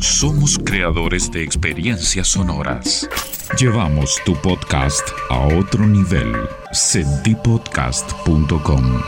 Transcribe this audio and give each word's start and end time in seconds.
Somos 0.00 0.58
creadores 0.58 1.30
de 1.30 1.42
experiencias 1.42 2.28
sonoras. 2.28 3.06
Llevamos 3.58 4.18
tu 4.24 4.34
podcast 4.34 5.06
a 5.28 5.46
otro 5.46 5.86
nivel. 5.86 6.34
Sentipodcast.com 6.72 9.02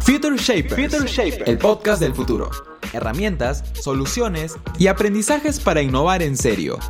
Future 0.00 0.36
Shapers, 0.36 1.18
el 1.46 1.56
podcast 1.56 2.00
del 2.00 2.14
futuro. 2.14 2.50
Herramientas, 2.92 3.62
soluciones 3.80 4.56
y 4.76 4.88
aprendizajes 4.88 5.60
para 5.60 5.82
innovar 5.82 6.20
en 6.20 6.36
serio. 6.36 6.80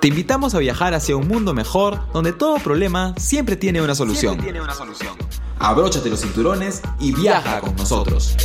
Te 0.00 0.08
invitamos 0.08 0.54
a 0.54 0.60
viajar 0.60 0.94
hacia 0.94 1.14
un 1.14 1.28
mundo 1.28 1.52
mejor 1.52 2.00
donde 2.14 2.32
todo 2.32 2.56
problema 2.56 3.12
siempre 3.18 3.56
tiene 3.56 3.82
una 3.82 3.94
solución. 3.94 4.38
Tiene 4.38 4.62
una 4.62 4.72
solución. 4.72 5.27
Abróchate 5.60 6.08
los 6.08 6.20
cinturones 6.20 6.82
y 7.00 7.12
viaja 7.12 7.60
con 7.60 7.74
nosotros. 7.74 8.36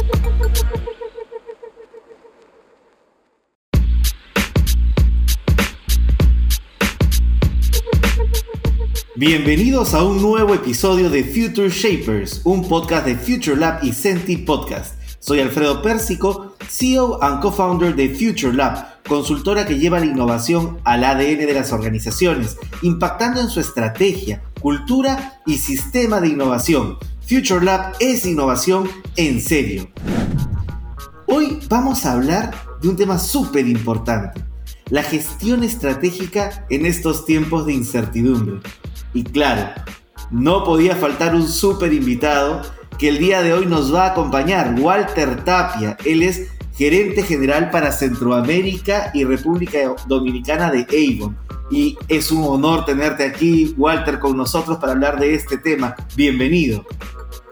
Bienvenidos 9.16 9.94
a 9.94 10.04
un 10.04 10.22
nuevo 10.22 10.56
episodio 10.56 11.10
de 11.10 11.24
Future 11.24 11.70
Shapers, 11.70 12.42
un 12.46 12.68
podcast 12.68 13.06
de 13.06 13.16
Future 13.16 13.56
Lab 13.56 13.84
y 13.84 13.94
Senti 13.94 14.38
Podcast. 14.38 15.00
Soy 15.20 15.40
Alfredo 15.40 15.82
Pérsico, 15.84 16.56
CEO 16.68 17.22
and 17.22 17.42
co-founder 17.42 17.96
de 17.96 18.10
Future 18.10 18.52
Lab, 18.52 18.93
consultora 19.08 19.66
que 19.66 19.78
lleva 19.78 20.00
la 20.00 20.06
innovación 20.06 20.80
al 20.84 21.04
ADN 21.04 21.40
de 21.40 21.54
las 21.54 21.72
organizaciones, 21.72 22.58
impactando 22.82 23.42
en 23.42 23.50
su 23.50 23.60
estrategia, 23.60 24.42
cultura 24.62 25.42
y 25.46 25.58
sistema 25.58 26.22
de 26.22 26.30
innovación. 26.30 26.98
Future 27.28 27.64
Lab 27.64 27.94
es 28.00 28.26
innovación 28.26 28.90
en 29.16 29.42
serio. 29.42 29.90
Hoy 31.28 31.60
vamos 31.70 32.06
a 32.06 32.14
hablar 32.14 32.54
de 32.82 32.90
un 32.90 32.96
tema 32.96 33.18
súper 33.18 33.68
importante, 33.68 34.44
la 34.90 35.04
gestión 35.04 35.64
estratégica 35.64 36.66
en 36.70 36.86
estos 36.86 37.26
tiempos 37.26 37.66
de 37.66 37.74
incertidumbre. 37.74 38.60
Y 39.14 39.24
claro, 39.24 39.70
no 40.32 40.64
podía 40.64 40.96
faltar 40.96 41.36
un 41.36 41.48
súper 41.48 41.94
invitado 41.94 42.62
que 42.98 43.10
el 43.10 43.18
día 43.18 43.42
de 43.42 43.54
hoy 43.54 43.66
nos 43.66 43.94
va 43.94 44.06
a 44.06 44.12
acompañar, 44.12 44.76
Walter 44.80 45.44
Tapia. 45.44 45.98
Él 46.06 46.24
es 46.24 46.50
gerente 46.76 47.24
general 47.24 47.70
para 47.70 47.92
Centroamérica 47.92 49.12
y 49.14 49.24
República 49.24 49.96
Dominicana 50.08 50.72
de 50.72 50.86
Avon. 50.90 51.38
Y 51.70 51.98
es 52.08 52.32
un 52.32 52.44
honor 52.44 52.86
tenerte 52.86 53.24
aquí, 53.24 53.74
Walter, 53.78 54.20
con 54.20 54.36
nosotros 54.36 54.78
para 54.78 54.94
hablar 54.94 55.20
de 55.20 55.34
este 55.34 55.58
tema. 55.58 55.96
Bienvenido. 56.16 56.86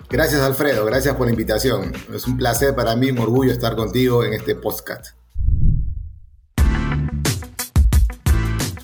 Gracias, 0.09 0.41
Alfredo. 0.41 0.86
Gracias 0.86 1.16
por 1.16 1.28
la 1.28 1.31
invitación. 1.31 1.94
Es 2.13 2.28
un 2.28 2.38
placer 2.38 2.75
para 2.75 2.95
mí, 2.95 3.11
un 3.11 3.19
orgullo 3.19 3.52
estar 3.52 3.75
contigo 3.75 4.23
en 4.23 4.33
este 4.33 4.55
podcast. 4.55 5.16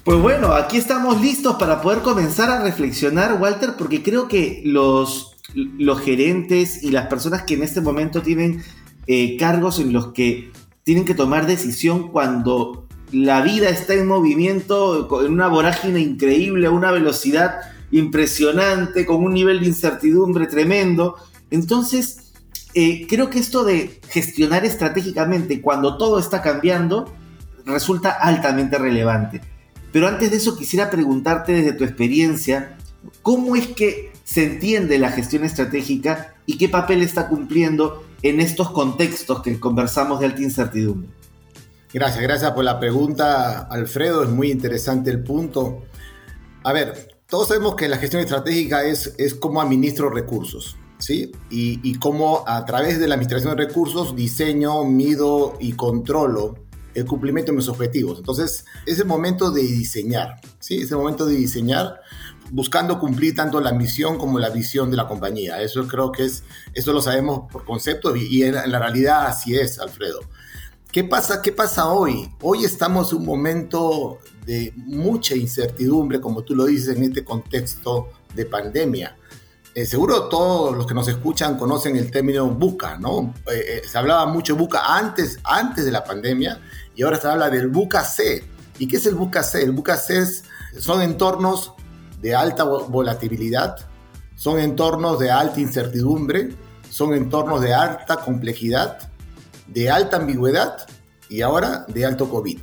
Pues 0.04 0.22
bueno, 0.22 0.54
aquí 0.54 0.78
estamos 0.78 1.20
listos 1.22 1.58
para 1.58 1.82
poder 1.82 2.00
comenzar 2.00 2.50
a 2.50 2.64
reflexionar, 2.64 3.42
Walter, 3.42 3.72
porque 3.78 4.02
creo 4.02 4.30
que 4.30 4.62
los, 4.64 5.36
los 5.54 6.00
gerentes 6.00 6.82
y 6.82 6.92
las 6.92 7.08
personas 7.08 7.44
que 7.44 7.56
en 7.56 7.64
este 7.64 7.82
momento 7.82 8.22
tienen 8.22 8.64
eh, 9.08 9.38
cargos 9.38 9.80
en 9.80 9.94
los 9.94 10.14
que 10.14 10.52
tienen 10.84 11.06
que 11.06 11.16
tomar 11.16 11.48
decisión 11.48 12.10
cuando 12.10 12.88
la 13.12 13.42
vida 13.42 13.70
está 13.70 13.94
en 13.94 14.08
movimiento, 14.08 15.08
en 15.26 15.32
una 15.32 15.48
vorágine 15.48 16.00
increíble, 16.00 16.68
a 16.68 16.72
una 16.72 16.92
velocidad 16.92 17.60
impresionante, 17.92 19.06
con 19.06 19.24
un 19.24 19.34
nivel 19.34 19.62
de 19.62 19.68
incertidumbre 19.68 20.48
tremendo. 20.48 21.16
Entonces, 21.52 22.34
eh, 22.74 23.08
creo 23.08 23.30
que 23.30 23.40
esto 23.40 23.64
de 23.64 24.02
gestionar 24.10 24.66
estratégicamente 24.66 25.62
cuando 25.62 25.98
todo 25.98 26.20
está 26.20 26.42
cambiando 26.42 27.14
resulta 27.66 28.12
altamente 28.12 28.78
relevante. 28.78 29.42
Pero 29.92 30.08
antes 30.08 30.32
de 30.32 30.38
eso 30.38 30.58
quisiera 30.58 30.90
preguntarte 30.90 31.54
desde 31.54 31.74
tu 31.74 31.84
experiencia, 31.84 32.78
¿cómo 33.22 33.56
es 33.56 33.68
que 33.68 34.12
se 34.24 34.44
entiende 34.44 35.00
la 35.00 35.12
gestión 35.12 35.44
estratégica 35.46 36.36
y 36.46 36.58
qué 36.58 36.68
papel 36.70 37.02
está 37.02 37.30
cumpliendo 37.30 38.04
en 38.22 38.40
estos 38.40 38.72
contextos 38.72 39.42
que 39.42 39.60
conversamos 39.60 40.20
de 40.20 40.28
alta 40.28 40.42
incertidumbre? 40.42 41.10
Gracias, 41.94 42.22
gracias 42.22 42.52
por 42.52 42.64
la 42.64 42.80
pregunta, 42.80 43.62
Alfredo. 43.62 44.24
Es 44.24 44.30
muy 44.30 44.52
interesante 44.52 45.10
el 45.10 45.24
punto. 45.24 45.84
A 46.64 46.74
ver, 46.74 47.16
todos 47.30 47.48
sabemos 47.48 47.76
que 47.76 47.88
la 47.88 47.98
gestión 47.98 48.22
estratégica 48.22 48.84
es, 48.84 49.14
es 49.18 49.36
cómo 49.36 49.62
administro 49.62 50.10
recursos, 50.10 50.78
¿sí? 50.98 51.32
Y, 51.50 51.80
y 51.90 51.96
cómo 51.96 52.44
a 52.46 52.66
través 52.66 53.00
de 53.00 53.08
la 53.08 53.16
administración 53.16 53.56
de 53.56 53.66
recursos 53.66 54.16
diseño, 54.16 54.84
mido 54.84 55.58
y 55.60 55.74
controlo 55.74 56.56
el 56.94 57.06
cumplimiento 57.06 57.52
de 57.52 57.58
mis 57.58 57.68
objetivos. 57.68 58.18
Entonces, 58.18 58.66
es 58.86 59.00
el 59.00 59.06
momento 59.06 59.52
de 59.52 59.62
diseñar, 59.62 60.42
¿sí? 60.60 60.82
Es 60.82 60.92
el 60.92 60.98
momento 60.98 61.26
de 61.26 61.36
diseñar 61.36 62.02
buscando 62.52 63.00
cumplir 63.00 63.36
tanto 63.36 63.60
la 63.60 63.72
misión 63.72 64.18
como 64.18 64.40
la 64.40 64.50
visión 64.50 64.90
de 64.90 64.98
la 64.98 65.08
compañía. 65.08 65.62
Eso 65.62 65.88
creo 65.88 66.12
que 66.12 66.26
es, 66.26 66.44
eso 66.74 66.94
lo 66.94 67.02
sabemos 67.02 67.52
por 67.52 67.66
concepto 67.66 68.16
y, 68.16 68.44
en, 68.44 68.56
la 68.56 68.80
realidad 68.80 69.28
así 69.28 69.56
es, 69.56 69.80
Alfredo. 69.80 70.20
¿Qué 70.92 71.04
pasa, 71.04 71.42
¿Qué 71.42 71.52
pasa 71.52 71.90
hoy? 71.90 72.32
Hoy 72.42 72.64
estamos 72.64 73.12
en 73.12 73.20
un 73.20 73.26
momento 73.26 74.20
de 74.46 74.74
mucha 74.76 75.36
incertidumbre, 75.36 76.22
como 76.22 76.44
tú 76.44 76.56
lo 76.56 76.66
dices, 76.66 76.96
en 76.96 77.04
este 77.04 77.24
contexto 77.24 78.10
de 78.34 78.46
pandemia. 78.46 79.16
Eh, 79.78 79.86
seguro 79.86 80.24
todos 80.28 80.76
los 80.76 80.88
que 80.88 80.96
nos 80.96 81.08
escuchan 81.08 81.56
conocen 81.56 81.98
el 81.98 82.10
término 82.10 82.50
buca, 82.50 82.98
¿no? 82.98 83.36
Eh, 83.52 83.64
eh, 83.68 83.82
se 83.88 83.96
hablaba 83.98 84.26
mucho 84.26 84.56
buca 84.56 84.96
antes, 84.98 85.38
antes 85.44 85.86
de 85.86 85.92
la 85.92 86.04
pandemia 86.04 86.60
y 86.96 87.04
ahora 87.04 87.22
se 87.22 87.28
habla 87.28 87.50
del 87.52 87.68
buca 87.68 88.04
C. 88.04 88.44
¿Y 88.80 88.88
qué 88.88 88.98
es 88.98 89.06
el 89.06 89.14
buca 89.14 89.44
C? 89.44 89.62
El 89.62 89.74
buca 89.74 89.98
C 89.98 90.26
son 90.80 91.04
entornos 91.04 91.74
de 92.22 92.36
alta 92.36 92.64
volatilidad, 92.64 93.78
son 94.36 94.60
entornos 94.60 95.20
de 95.20 95.32
alta 95.32 95.60
incertidumbre, 95.60 96.56
son 96.90 97.14
entornos 97.14 97.62
de 97.62 97.74
alta 97.74 98.18
complejidad, 98.18 99.12
de 99.68 99.90
alta 99.90 100.18
ambigüedad 100.18 100.88
y 101.30 101.42
ahora 101.42 101.86
de 101.88 102.06
alto 102.06 102.30
COVID. 102.30 102.60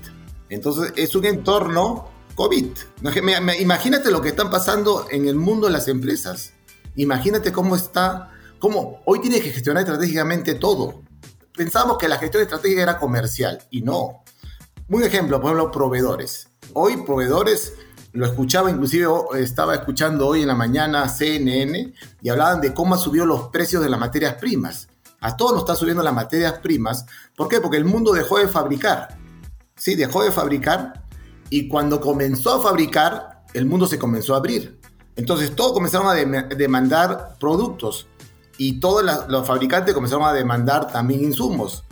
Entonces 0.48 0.92
es 0.96 1.14
un 1.14 1.24
entorno 1.24 2.08
COVID. 2.34 2.66
Imagínate 3.60 4.10
lo 4.10 4.20
que 4.20 4.30
están 4.30 4.50
pasando 4.50 5.06
en 5.10 5.28
el 5.28 5.36
mundo 5.36 5.66
de 5.66 5.72
las 5.72 5.88
empresas. 5.88 6.52
Imagínate 6.96 7.52
cómo 7.52 7.76
está, 7.76 8.30
cómo 8.58 9.00
hoy 9.04 9.20
tienes 9.20 9.42
que 9.42 9.50
gestionar 9.50 9.82
estratégicamente 9.82 10.54
todo. 10.54 11.02
Pensábamos 11.56 11.98
que 11.98 12.08
la 12.08 12.18
gestión 12.18 12.42
estratégica 12.42 12.82
era 12.82 12.98
comercial 12.98 13.62
y 13.70 13.82
no. 13.82 14.24
Un 14.88 15.02
ejemplo, 15.02 15.40
por 15.40 15.52
ejemplo, 15.52 15.70
proveedores. 15.70 16.48
Hoy 16.72 16.96
proveedores, 17.04 17.74
lo 18.14 18.26
escuchaba, 18.26 18.70
inclusive 18.70 19.08
estaba 19.38 19.74
escuchando 19.74 20.28
hoy 20.28 20.42
en 20.42 20.46
la 20.46 20.54
mañana 20.54 21.08
CNN 21.08 21.92
y 22.22 22.28
hablaban 22.28 22.60
de 22.60 22.72
cómo 22.72 22.94
ha 22.94 22.98
subido 22.98 23.26
los 23.26 23.48
precios 23.48 23.82
de 23.82 23.90
las 23.90 23.98
materias 23.98 24.34
primas. 24.34 24.88
A 25.20 25.36
todos 25.36 25.52
nos 25.52 25.62
están 25.62 25.76
subiendo 25.76 26.02
las 26.02 26.14
materias 26.14 26.54
primas. 26.62 27.06
¿Por 27.36 27.48
qué? 27.48 27.60
Porque 27.60 27.76
el 27.76 27.84
mundo 27.84 28.12
dejó 28.12 28.38
de 28.38 28.46
fabricar. 28.46 29.18
Sí, 29.74 29.96
dejó 29.96 30.22
de 30.22 30.30
fabricar 30.30 31.02
y 31.50 31.66
cuando 31.66 32.00
comenzó 32.00 32.54
a 32.54 32.62
fabricar, 32.62 33.44
el 33.52 33.66
mundo 33.66 33.88
se 33.88 33.98
comenzó 33.98 34.34
a 34.34 34.38
abrir. 34.38 34.78
Entonces 35.16 35.56
todos 35.56 35.72
comenzaron 35.72 36.06
a 36.06 36.14
demandar 36.14 37.36
productos 37.40 38.06
y 38.58 38.78
todos 38.78 39.04
los 39.28 39.44
fabricantes 39.44 39.92
comenzaron 39.92 40.24
a 40.24 40.32
demandar 40.32 40.86
también 40.92 41.24
insumos. 41.24 41.84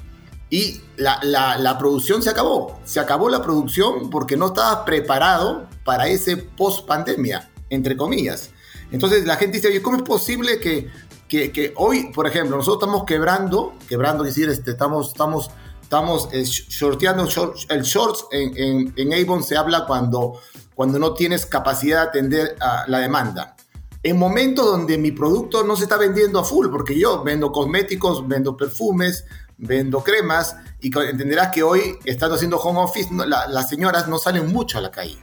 Y 0.53 0.83
la, 0.99 1.77
producción 1.79 2.23
se 2.23 2.29
acabó. 2.29 2.79
Se 2.85 3.01
acabó 3.01 3.31
la 3.31 3.41
producción 3.41 4.11
porque 4.11 4.37
no 4.37 4.49
estaba 4.49 4.85
preparado 4.85 5.67
para 5.83 6.09
ese 6.09 6.37
post 6.37 6.87
pandemia, 6.87 7.51
entre 7.71 7.97
comillas. 7.97 8.51
Entonces 8.91 9.25
la 9.25 9.37
gente 9.37 9.57
dice, 9.57 9.69
oye, 9.69 9.81
¿cómo 9.81 9.97
es 9.97 10.03
posible 10.03 10.61
que, 10.61 10.91
que, 11.27 11.73
hoy, 11.77 12.12
por 12.12 12.27
ejemplo, 12.27 12.59
nosotros 12.59 12.83
estamos 12.83 13.07
quebrando, 13.07 13.73
quebrando, 13.89 14.25
es 14.25 14.35
decir, 14.35 14.51
este, 14.51 14.73
estamos, 14.73 15.09
estamos, 15.09 15.50
estamos 15.81 16.29
eh, 16.32 16.44
shorteando, 16.44 17.26
el 17.71 17.82
shorts 17.82 18.26
en, 18.31 18.55
en, 18.59 18.94
en 18.94 19.15
Avon 19.15 19.43
se 19.43 19.56
habla 19.56 19.87
cuando 19.87 20.38
cuando 20.75 20.99
no 20.99 21.15
tienes 21.15 21.47
capacidad 21.47 22.03
de 22.03 22.09
atender 22.09 22.56
a 22.61 22.85
la 22.88 22.99
demanda. 22.99 23.56
En 24.03 24.19
momentos 24.19 24.67
donde 24.67 24.99
mi 24.99 25.12
producto 25.12 25.62
no 25.62 25.76
se 25.76 25.85
está 25.85 25.97
vendiendo 25.97 26.41
a 26.41 26.44
full, 26.44 26.69
porque 26.71 26.99
yo 26.99 27.23
vendo 27.23 27.53
cosméticos, 27.53 28.26
vendo 28.26 28.56
perfumes, 28.56 29.25
vendo 29.62 30.03
cremas, 30.03 30.56
y 30.81 30.97
entenderás 30.99 31.53
que 31.53 31.62
hoy, 31.62 31.97
estando 32.05 32.35
haciendo 32.35 32.59
home 32.59 32.81
office, 32.81 33.09
las 33.26 33.69
señoras 33.69 34.09
no 34.09 34.19
salen 34.19 34.49
mucho 34.49 34.79
a 34.79 34.81
la 34.81 34.91
calle. 34.91 35.19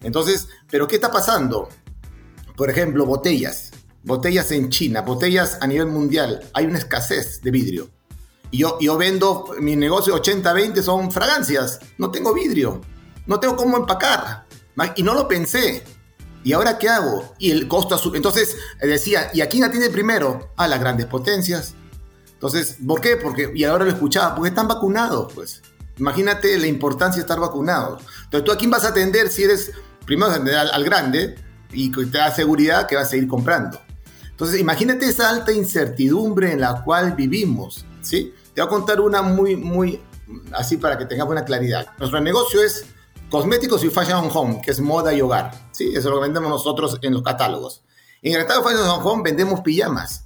Entonces, 0.00 0.48
¿pero 0.70 0.88
qué 0.88 0.96
está 0.96 1.12
pasando? 1.12 1.68
Por 2.56 2.70
ejemplo, 2.70 3.06
botellas. 3.06 3.70
Botellas 4.02 4.50
en 4.50 4.70
China, 4.70 5.02
botellas 5.02 5.58
a 5.60 5.66
nivel 5.66 5.86
mundial. 5.86 6.42
Hay 6.54 6.64
una 6.64 6.78
escasez 6.78 7.40
de 7.42 7.50
vidrio. 7.50 7.90
Yo, 8.50 8.78
yo 8.80 8.96
vendo, 8.96 9.54
mi 9.60 9.76
negocio 9.76 10.20
80-20 10.20 10.82
son 10.82 11.12
fragancias. 11.12 11.78
No 11.98 12.10
tengo 12.10 12.34
vidrio. 12.34 12.80
No 13.26 13.38
tengo 13.38 13.54
cómo 13.54 13.76
empacar. 13.76 14.46
Y 14.96 15.02
no 15.02 15.14
lo 15.14 15.28
pensé. 15.28 15.84
¿Y 16.42 16.54
ahora 16.54 16.78
qué 16.78 16.88
hago? 16.88 17.34
Y 17.38 17.50
el 17.50 17.68
costo 17.68 17.96
Entonces 18.14 18.56
eh, 18.80 18.86
decía, 18.86 19.30
¿y 19.32 19.42
a 19.42 19.48
quién 19.48 19.64
atiende 19.64 19.90
primero? 19.90 20.50
A 20.56 20.66
las 20.66 20.80
grandes 20.80 21.06
potencias. 21.06 21.74
Entonces, 22.42 22.78
¿por 22.84 23.00
qué? 23.00 23.16
Porque, 23.16 23.52
y 23.54 23.62
ahora 23.62 23.84
lo 23.84 23.92
escuchaba, 23.92 24.34
porque 24.34 24.48
están 24.48 24.66
vacunados, 24.66 25.32
pues. 25.32 25.62
Imagínate 25.98 26.58
la 26.58 26.66
importancia 26.66 27.18
de 27.18 27.20
estar 27.20 27.38
vacunados. 27.38 28.02
Entonces, 28.24 28.44
¿tú 28.44 28.50
a 28.50 28.56
quién 28.56 28.68
vas 28.68 28.84
a 28.84 28.88
atender 28.88 29.28
si 29.28 29.44
eres, 29.44 29.70
primero 30.04 30.32
al, 30.32 30.84
grande 30.84 31.36
y 31.70 31.92
te 31.92 32.18
da 32.18 32.34
seguridad 32.34 32.88
que 32.88 32.96
vas 32.96 33.06
a 33.06 33.10
seguir 33.10 33.28
comprando? 33.28 33.80
Entonces, 34.28 34.60
imagínate 34.60 35.06
esa 35.06 35.30
alta 35.30 35.52
incertidumbre 35.52 36.50
en 36.50 36.62
la 36.62 36.82
cual 36.82 37.12
vivimos, 37.12 37.84
¿sí? 38.00 38.34
Te 38.52 38.60
voy 38.60 38.66
a 38.66 38.70
contar 38.70 39.00
una 39.00 39.22
muy, 39.22 39.54
muy, 39.54 40.00
así 40.52 40.78
para 40.78 40.98
que 40.98 41.04
tengas 41.06 41.28
buena 41.28 41.44
claridad. 41.44 41.92
Nuestro 41.98 42.20
negocio 42.20 42.60
es 42.60 42.86
cosméticos 43.30 43.84
y 43.84 43.88
fashion 43.88 44.28
home, 44.34 44.60
que 44.64 44.72
es 44.72 44.80
moda 44.80 45.14
y 45.14 45.20
hogar, 45.20 45.52
¿sí? 45.70 45.92
Eso 45.94 46.10
lo 46.10 46.18
vendemos 46.18 46.50
nosotros 46.50 46.98
en 47.02 47.14
los 47.14 47.22
catálogos. 47.22 47.84
En 48.20 48.34
el 48.34 48.40
catálogo 48.40 48.68
fashion 48.68 48.88
home 49.00 49.22
vendemos 49.22 49.60
pijamas. 49.60 50.21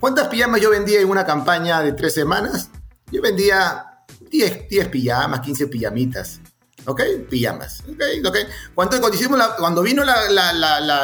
¿Cuántas 0.00 0.28
pijamas 0.28 0.60
yo 0.60 0.70
vendía 0.70 1.00
en 1.00 1.08
una 1.08 1.26
campaña 1.26 1.82
de 1.82 1.92
tres 1.92 2.14
semanas? 2.14 2.70
Yo 3.10 3.20
vendía 3.20 4.04
10, 4.30 4.68
10 4.68 4.88
pijamas, 4.88 5.40
15 5.40 5.66
pijamitas. 5.66 6.40
¿Ok? 6.86 7.02
Pijamas. 7.28 7.80
¿Ok? 7.80 8.02
okay. 8.26 8.44
Cuando, 8.74 9.00
cuando, 9.00 9.16
hicimos 9.16 9.38
la, 9.38 9.56
cuando 9.56 9.82
vino 9.82 10.04
la, 10.04 10.30
la, 10.30 10.52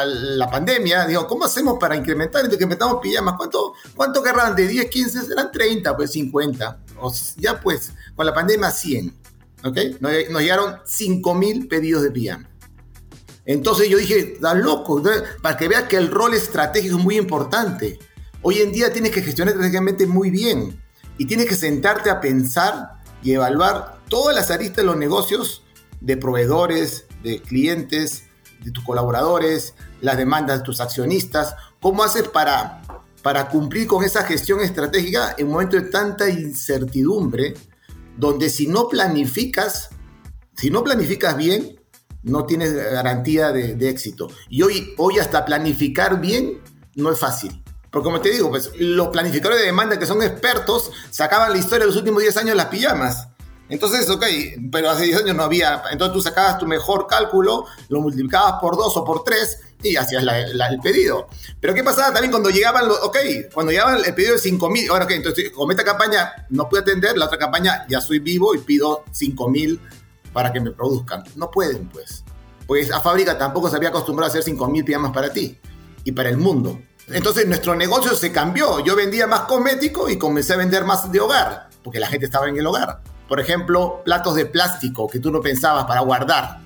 la, 0.05 0.49
pandemia, 0.49 1.05
digo, 1.05 1.27
¿cómo 1.27 1.45
hacemos 1.45 1.77
para 1.77 1.95
incrementar? 1.95 2.45
Incrementamos 2.45 2.99
pijamas. 3.01 3.35
¿Cuánto, 3.37 3.73
cuánto 3.95 4.23
querrán? 4.23 4.55
De 4.55 4.67
10, 4.67 4.89
15, 4.89 5.21
serán 5.23 5.51
30, 5.51 5.95
pues 5.95 6.11
50. 6.11 6.79
O, 7.01 7.13
ya 7.37 7.59
pues, 7.59 7.91
con 8.15 8.25
la 8.25 8.33
pandemia 8.33 8.71
100. 8.71 9.13
¿Ok? 9.65 9.77
Nos, 9.99 10.11
nos 10.29 10.41
llegaron 10.41 10.77
5.000 10.85 11.67
pedidos 11.67 12.01
de 12.01 12.11
pijama. 12.11 12.49
Entonces 13.45 13.89
yo 13.89 13.97
dije, 13.97 14.33
está 14.33 14.55
loco, 14.55 15.03
para 15.41 15.57
que 15.57 15.67
veas 15.67 15.83
que 15.83 15.97
el 15.97 16.09
rol 16.09 16.33
estratégico 16.33 16.97
es 16.97 17.03
muy 17.03 17.17
importante. 17.17 17.99
Hoy 18.47 18.59
en 18.59 18.71
día 18.71 18.93
tienes 18.93 19.09
que 19.09 19.23
gestionar 19.23 19.55
estratégicamente 19.55 20.05
muy 20.05 20.29
bien 20.29 20.79
y 21.17 21.25
tienes 21.25 21.47
que 21.47 21.55
sentarte 21.55 22.11
a 22.11 22.21
pensar 22.21 23.01
y 23.23 23.31
evaluar 23.31 24.01
todas 24.07 24.35
las 24.35 24.51
aristas 24.51 24.77
de 24.77 24.83
los 24.83 24.97
negocios 24.97 25.63
de 25.99 26.15
proveedores, 26.15 27.07
de 27.23 27.41
clientes, 27.41 28.25
de 28.63 28.69
tus 28.69 28.83
colaboradores, 28.83 29.73
las 29.99 30.17
demandas 30.17 30.59
de 30.59 30.63
tus 30.63 30.79
accionistas. 30.79 31.55
¿Cómo 31.81 32.03
haces 32.03 32.27
para, 32.27 32.83
para 33.23 33.49
cumplir 33.49 33.87
con 33.87 34.03
esa 34.03 34.23
gestión 34.25 34.61
estratégica 34.61 35.33
en 35.39 35.47
un 35.47 35.53
momento 35.53 35.77
de 35.77 35.89
tanta 35.89 36.29
incertidumbre, 36.29 37.55
donde 38.15 38.51
si 38.51 38.67
no 38.67 38.87
planificas, 38.89 39.89
si 40.55 40.69
no 40.69 40.83
planificas 40.83 41.35
bien, 41.35 41.81
no 42.21 42.45
tienes 42.45 42.75
garantía 42.75 43.51
de, 43.51 43.73
de 43.73 43.89
éxito. 43.89 44.27
Y 44.49 44.61
hoy, 44.61 44.93
hoy 44.99 45.17
hasta 45.17 45.45
planificar 45.45 46.21
bien 46.21 46.61
no 46.93 47.11
es 47.11 47.17
fácil. 47.17 47.64
Porque 47.95 48.07
como 48.07 48.19
te 48.19 48.29
digo, 48.29 48.49
pues 48.49 48.71
los 48.77 49.07
planificadores 49.07 49.61
de 49.61 49.67
demanda 49.67 49.97
que 49.97 50.05
son 50.05 50.21
expertos 50.21 50.91
sacaban 51.11 51.53
la 51.53 51.57
historia 51.57 51.85
de 51.85 51.85
los 51.85 51.95
últimos 51.95 52.21
10 52.21 52.35
años 52.35 52.49
de 52.49 52.55
las 52.55 52.65
pijamas. 52.65 53.29
Entonces, 53.69 54.09
ok, 54.09 54.21
pero 54.69 54.89
hace 54.89 55.05
10 55.05 55.21
años 55.21 55.33
no 55.37 55.43
había. 55.43 55.81
Entonces 55.89 56.13
tú 56.13 56.21
sacabas 56.21 56.57
tu 56.57 56.67
mejor 56.67 57.07
cálculo, 57.07 57.63
lo 57.87 58.01
multiplicabas 58.01 58.55
por 58.59 58.75
2 58.75 58.97
o 58.97 59.05
por 59.05 59.23
3 59.23 59.59
y 59.83 59.95
hacías 59.95 60.21
el 60.23 60.79
pedido. 60.83 61.29
Pero 61.61 61.73
¿qué 61.73 61.85
pasaba 61.85 62.11
también 62.11 62.31
cuando 62.31 62.49
llegaban 62.49 62.85
los, 62.85 63.01
ok, 63.01 63.15
cuando 63.53 63.71
llegaban 63.71 64.03
el 64.03 64.13
pedido 64.13 64.33
de 64.33 64.39
5 64.39 64.69
mil, 64.69 64.89
ahora 64.89 65.05
ok, 65.05 65.11
entonces 65.11 65.51
como 65.51 65.71
esta 65.71 65.85
campaña 65.85 66.33
no 66.49 66.67
pude 66.67 66.81
atender, 66.81 67.17
la 67.17 67.27
otra 67.27 67.37
campaña 67.37 67.85
ya 67.87 68.01
soy 68.01 68.19
vivo 68.19 68.53
y 68.53 68.57
pido 68.57 69.05
5 69.09 69.49
mil 69.49 69.79
para 70.33 70.51
que 70.51 70.59
me 70.59 70.71
produzcan. 70.71 71.23
No 71.37 71.49
pueden, 71.49 71.87
pues. 71.87 72.25
Pues 72.67 72.91
a 72.91 72.99
fábrica 72.99 73.37
tampoco 73.37 73.69
se 73.69 73.77
había 73.77 73.87
acostumbrado 73.87 74.27
a 74.27 74.31
hacer 74.31 74.43
5 74.43 74.67
mil 74.67 74.83
pijamas 74.83 75.13
para 75.13 75.31
ti 75.31 75.57
y 76.03 76.11
para 76.11 76.27
el 76.27 76.35
mundo. 76.35 76.77
Entonces 77.07 77.47
nuestro 77.47 77.75
negocio 77.75 78.15
se 78.15 78.31
cambió. 78.31 78.83
Yo 78.83 78.95
vendía 78.95 79.27
más 79.27 79.41
cosmético 79.41 80.09
y 80.09 80.17
comencé 80.17 80.53
a 80.53 80.57
vender 80.57 80.85
más 80.85 81.11
de 81.11 81.19
hogar, 81.19 81.69
porque 81.83 81.99
la 81.99 82.07
gente 82.07 82.25
estaba 82.25 82.49
en 82.49 82.57
el 82.57 82.65
hogar. 82.65 83.01
Por 83.27 83.39
ejemplo, 83.39 84.01
platos 84.03 84.35
de 84.35 84.45
plástico 84.45 85.07
que 85.07 85.19
tú 85.19 85.31
no 85.31 85.41
pensabas 85.41 85.85
para 85.85 86.01
guardar. 86.01 86.59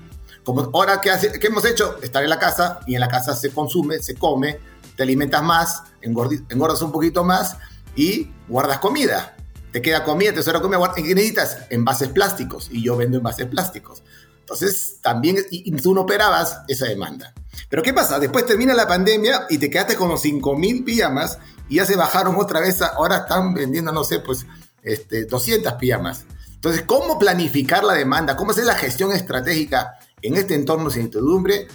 Como 0.44 0.70
ahora, 0.72 1.00
¿qué, 1.00 1.10
hemos 1.46 1.64
hecho? 1.64 1.98
Estar 2.02 2.22
en 2.24 2.30
la 2.30 2.38
casa 2.38 2.80
y 2.86 2.94
en 2.94 3.00
la 3.00 3.08
casa 3.08 3.34
se 3.34 3.50
consume, 3.50 3.98
se 3.98 4.14
come, 4.14 4.58
te 4.96 5.02
alimentas 5.02 5.42
más, 5.42 5.82
engordas 6.00 6.82
un 6.82 6.92
poquito 6.92 7.24
más 7.24 7.56
y 7.94 8.30
guardas 8.48 8.78
comida. 8.78 9.36
Te 9.72 9.80
queda 9.82 10.02
comida, 10.02 10.32
te 10.32 10.42
sobra 10.42 10.60
comida, 10.60 10.92
¿qué 10.94 11.02
necesitas? 11.14 11.58
Envases 11.70 12.08
plásticos 12.08 12.68
y 12.70 12.82
yo 12.82 12.96
vendo 12.96 13.18
envases 13.18 13.46
plásticos. 13.46 14.02
Entonces, 14.40 14.96
también 15.00 15.36
tú 15.80 15.94
no 15.94 16.00
operabas 16.00 16.62
esa 16.66 16.86
demanda. 16.86 17.32
Pero 17.68 17.82
¿qué 17.82 17.92
pasa? 17.92 18.18
Después 18.18 18.46
termina 18.46 18.74
la 18.74 18.86
pandemia 18.86 19.46
y 19.48 19.58
te 19.58 19.70
quedaste 19.70 19.96
con 19.96 20.08
los 20.08 20.24
5.000 20.24 20.84
pijamas 20.84 21.38
y 21.68 21.76
ya 21.76 21.86
se 21.86 21.96
bajaron 21.96 22.36
otra 22.36 22.60
vez, 22.60 22.82
ahora 22.82 23.18
están 23.18 23.54
vendiendo, 23.54 23.92
no 23.92 24.04
sé, 24.04 24.20
pues 24.20 24.46
este, 24.82 25.24
200 25.24 25.72
pijamas. 25.74 26.26
Entonces, 26.54 26.82
¿cómo 26.86 27.18
planificar 27.18 27.84
la 27.84 27.94
demanda? 27.94 28.36
¿Cómo 28.36 28.50
hacer 28.50 28.64
la 28.64 28.74
gestión 28.74 29.12
estratégica 29.12 29.98
en 30.20 30.36
este 30.36 30.54
entorno 30.54 30.90
sin 30.90 31.02
incertidumbre? 31.02 31.68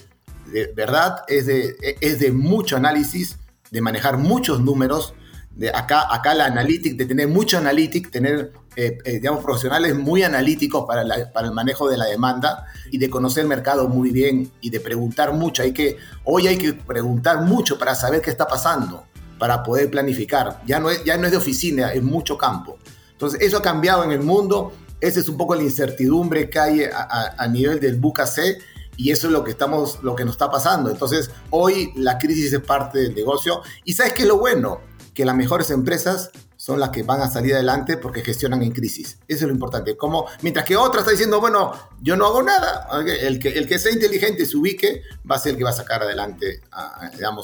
De 0.52 0.72
verdad, 0.76 1.24
es 1.28 1.48
de, 1.48 1.76
es 2.02 2.20
de 2.20 2.32
mucho 2.32 2.78
análisis, 2.78 3.38
de 3.72 3.82
manejar 3.82 4.18
muchos 4.18 4.62
números, 4.62 5.16
de 5.56 5.70
acá, 5.70 6.14
acá 6.14 6.34
la 6.34 6.46
analytics, 6.46 6.98
de 6.98 7.06
tener 7.06 7.28
mucho 7.28 7.58
analytics, 7.58 8.12
tener 8.12 8.52
eh, 8.78 8.98
eh, 9.06 9.14
digamos, 9.14 9.42
profesionales 9.42 9.96
muy 9.96 10.24
analíticos 10.24 10.86
para, 10.86 11.04
el 11.04 11.52
manejo 11.54 11.90
de 11.90 11.96
la 11.96 12.06
demanda 12.06 12.66
y 12.92 12.98
de 12.98 13.10
conocer 13.10 13.44
el 13.44 13.48
mercado 13.48 13.88
muy 13.88 14.12
bien 14.12 14.52
y 14.60 14.70
de 14.70 14.82
preguntar 14.82 15.34
mucho. 15.34 15.64
Hay 15.64 15.72
que, 15.72 15.98
hoy 16.26 16.48
hay 16.48 16.58
que 16.58 16.74
preguntar 16.74 17.42
mucho 17.42 17.80
para 17.80 17.96
saber 17.96 18.22
qué 18.22 18.32
está 18.32 18.48
pasando, 18.48 19.06
para 19.40 19.64
poder 19.64 19.90
planificar. 19.90 20.62
Ya 20.66 20.82
no 20.82 20.90
es, 20.90 21.06
ya 21.06 21.16
no 21.18 21.26
es 21.26 21.32
de 21.32 21.38
oficina, 21.38 21.94
es 21.94 22.04
mucho 22.04 22.38
campo. 22.38 22.78
Entonces, 23.14 23.40
eso 23.42 23.58
ha 23.58 23.62
cambiado 23.62 24.04
en 24.04 24.12
el 24.12 24.22
mundo. 24.22 24.74
Esa 25.00 25.22
es 25.22 25.30
un 25.30 25.38
poco 25.38 25.56
la 25.56 25.64
incertidumbre 25.64 26.50
que 26.50 26.60
hay 26.60 26.82
a, 26.84 27.48
nivel 27.48 27.80
del 27.80 27.96
BUCAC 27.96 28.58
y 28.98 29.12
eso 29.12 29.28
es 29.28 29.34
lo 29.34 29.44
que 29.44 29.52
estamos, 29.52 30.00
lo 30.04 30.18
que 30.18 30.26
nos 30.26 30.34
está 30.34 30.52
pasando. 30.52 30.90
Entonces, 30.90 31.30
hoy 31.50 31.94
la 31.96 32.18
crisis 32.18 32.52
es 32.52 32.60
parte 32.60 33.00
del 33.00 33.16
negocio. 33.16 33.62
¿Y 33.86 33.94
sabes 33.94 34.12
qué 34.12 34.24
es 34.24 34.28
lo 34.28 34.38
bueno? 34.38 34.82
Que 35.16 35.26
las 35.26 35.36
mejores 35.36 35.72
empresas 35.72 36.30
son 36.56 36.80
las 36.80 36.90
que 36.90 37.02
van 37.02 37.22
a 37.22 37.28
salir 37.28 37.56
adelante 37.56 37.98
porque 37.98 38.22
gestionan 38.22 38.62
en 38.62 38.72
crisis. 38.72 39.18
Eso 39.28 39.46
es 39.46 39.48
lo 39.48 39.54
importante. 39.54 39.98
Como, 39.98 40.28
mientras 40.44 40.66
que 40.66 40.76
otra 40.76 41.00
está 41.00 41.12
diciendo, 41.12 41.42
bueno, 41.42 41.74
yo 42.02 42.16
no 42.16 42.28
hago 42.28 42.44
nada, 42.44 42.88
el 43.22 43.40
que, 43.40 43.50
el 43.50 43.68
que 43.68 43.80
sea 43.80 43.92
inteligente 43.92 44.46
se 44.46 44.58
ubique 44.58 45.02
va 45.30 45.38
a 45.38 45.40
ser 45.40 45.54
el 45.54 45.58
que 45.58 45.64
va 45.64 45.72
a 45.72 45.74
sacar 45.74 46.04
adelante, 46.04 46.62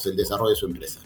el 0.06 0.15
desarrollo 0.15 0.50
de 0.50 0.56
su 0.56 0.65
empresa. 0.68 1.00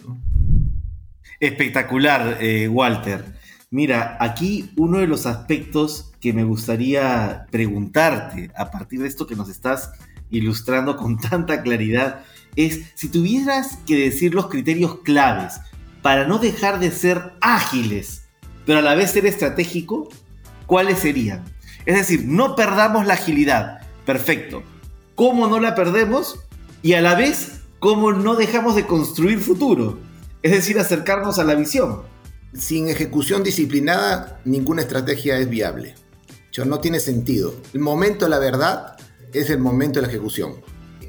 Espectacular, 1.40 2.38
eh, 2.42 2.68
Walter. 2.68 3.24
Mira, 3.72 4.18
aquí 4.20 4.72
uno 4.78 5.00
de 5.00 5.08
los 5.08 5.26
aspectos 5.26 6.12
que 6.22 6.34
me 6.34 6.44
gustaría 6.44 7.46
preguntarte 7.52 8.52
a 8.56 8.72
partir 8.72 9.02
de 9.02 9.08
esto 9.08 9.28
que 9.28 9.36
nos 9.36 9.50
estás 9.50 9.92
ilustrando 10.30 10.96
con 10.96 11.20
tanta 11.30 11.62
claridad 11.62 12.24
es 12.56 12.92
si 12.96 13.10
tuvieras 13.10 13.78
que 13.86 13.98
decir 13.98 14.34
los 14.34 14.48
criterios 14.48 15.00
claves 15.00 15.60
para 16.06 16.28
no 16.28 16.38
dejar 16.38 16.80
de 16.80 16.92
ser 16.92 17.34
ágiles, 17.42 18.26
pero 18.64 18.78
a 18.78 18.84
la 18.84 18.94
vez 18.94 19.10
ser 19.10 19.26
estratégico, 19.26 20.08
¿cuáles 20.68 21.00
serían? 21.00 21.44
Es 21.88 21.96
decir, 21.96 22.26
no 22.28 22.56
perdamos 22.56 23.08
la 23.08 23.16
agilidad. 23.16 23.80
Perfecto. 24.06 24.62
¿Cómo 25.16 25.48
no 25.48 25.60
la 25.60 25.74
perdemos? 25.74 26.42
Y 26.84 26.94
a 26.94 27.02
la 27.02 27.16
vez, 27.16 27.62
¿cómo 27.80 28.14
no 28.14 28.36
dejamos 28.36 28.76
de 28.76 28.86
construir 28.86 29.40
futuro? 29.40 29.98
Es 30.44 30.52
decir, 30.52 30.78
acercarnos 30.78 31.40
a 31.40 31.44
la 31.44 31.56
visión. 31.56 32.04
Sin 32.54 32.88
ejecución 32.88 33.42
disciplinada, 33.42 34.40
ninguna 34.46 34.84
estrategia 34.84 35.40
es 35.40 35.50
viable. 35.50 35.96
no 36.68 36.82
tiene 36.82 37.00
sentido. 37.00 37.56
El 37.74 37.80
momento 37.80 38.26
de 38.26 38.30
la 38.30 38.38
verdad 38.38 38.96
es 39.34 39.50
el 39.50 39.58
momento 39.58 40.00
de 40.00 40.06
la 40.06 40.14
ejecución. 40.14 40.58